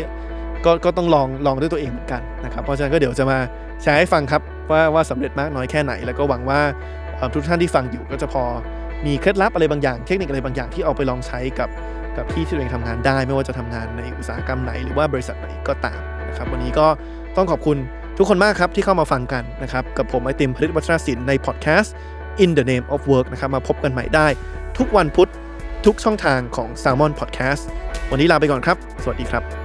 [0.64, 3.38] ก็ก็ต้องลองลองด้วยตัวเองเหมือนกันนะครับเพราะฉะนั้นก็เดี๋ยวจะมา
[3.82, 6.60] แชร์ให้ฟังครับว่าว่าสำเร็จมากน้อยแค่ไหน แล้วก็หวังว่า
[7.34, 8.44] ทุกท่านที่ฟังอยู่ก็จะพอ
[9.06, 11.68] มีเคล็ดลับอะไรบางอย่าง เทคนิคอะไรบางอย่างที่เอาไปลองใช้กับ
[12.16, 16.86] กับที่ที่ตัวเองทำงานได้ไม่ว่าจะทำงานในอุตสาหกรรมไหนหรือว่าบริษัทไหนก็ตามนะครับวันนี้ก็
[17.36, 17.76] ต้องขอบคุณ
[18.18, 21.94] ทุกคนมากครับที่เข้ามาฟังกันนะครับกับผมไอติมผลิตวัชรศิลป์ในพอดแคสต์
[22.44, 24.26] In the Name of Work นะครับมาพบกันใหม่ได้
[24.78, 25.30] ทุกวันพุธ
[25.86, 27.62] ทุกช่องทางของ Salmon Podcast
[28.10, 29.61] วันนี้ลาไปก่อนครับ สวัสดีครับ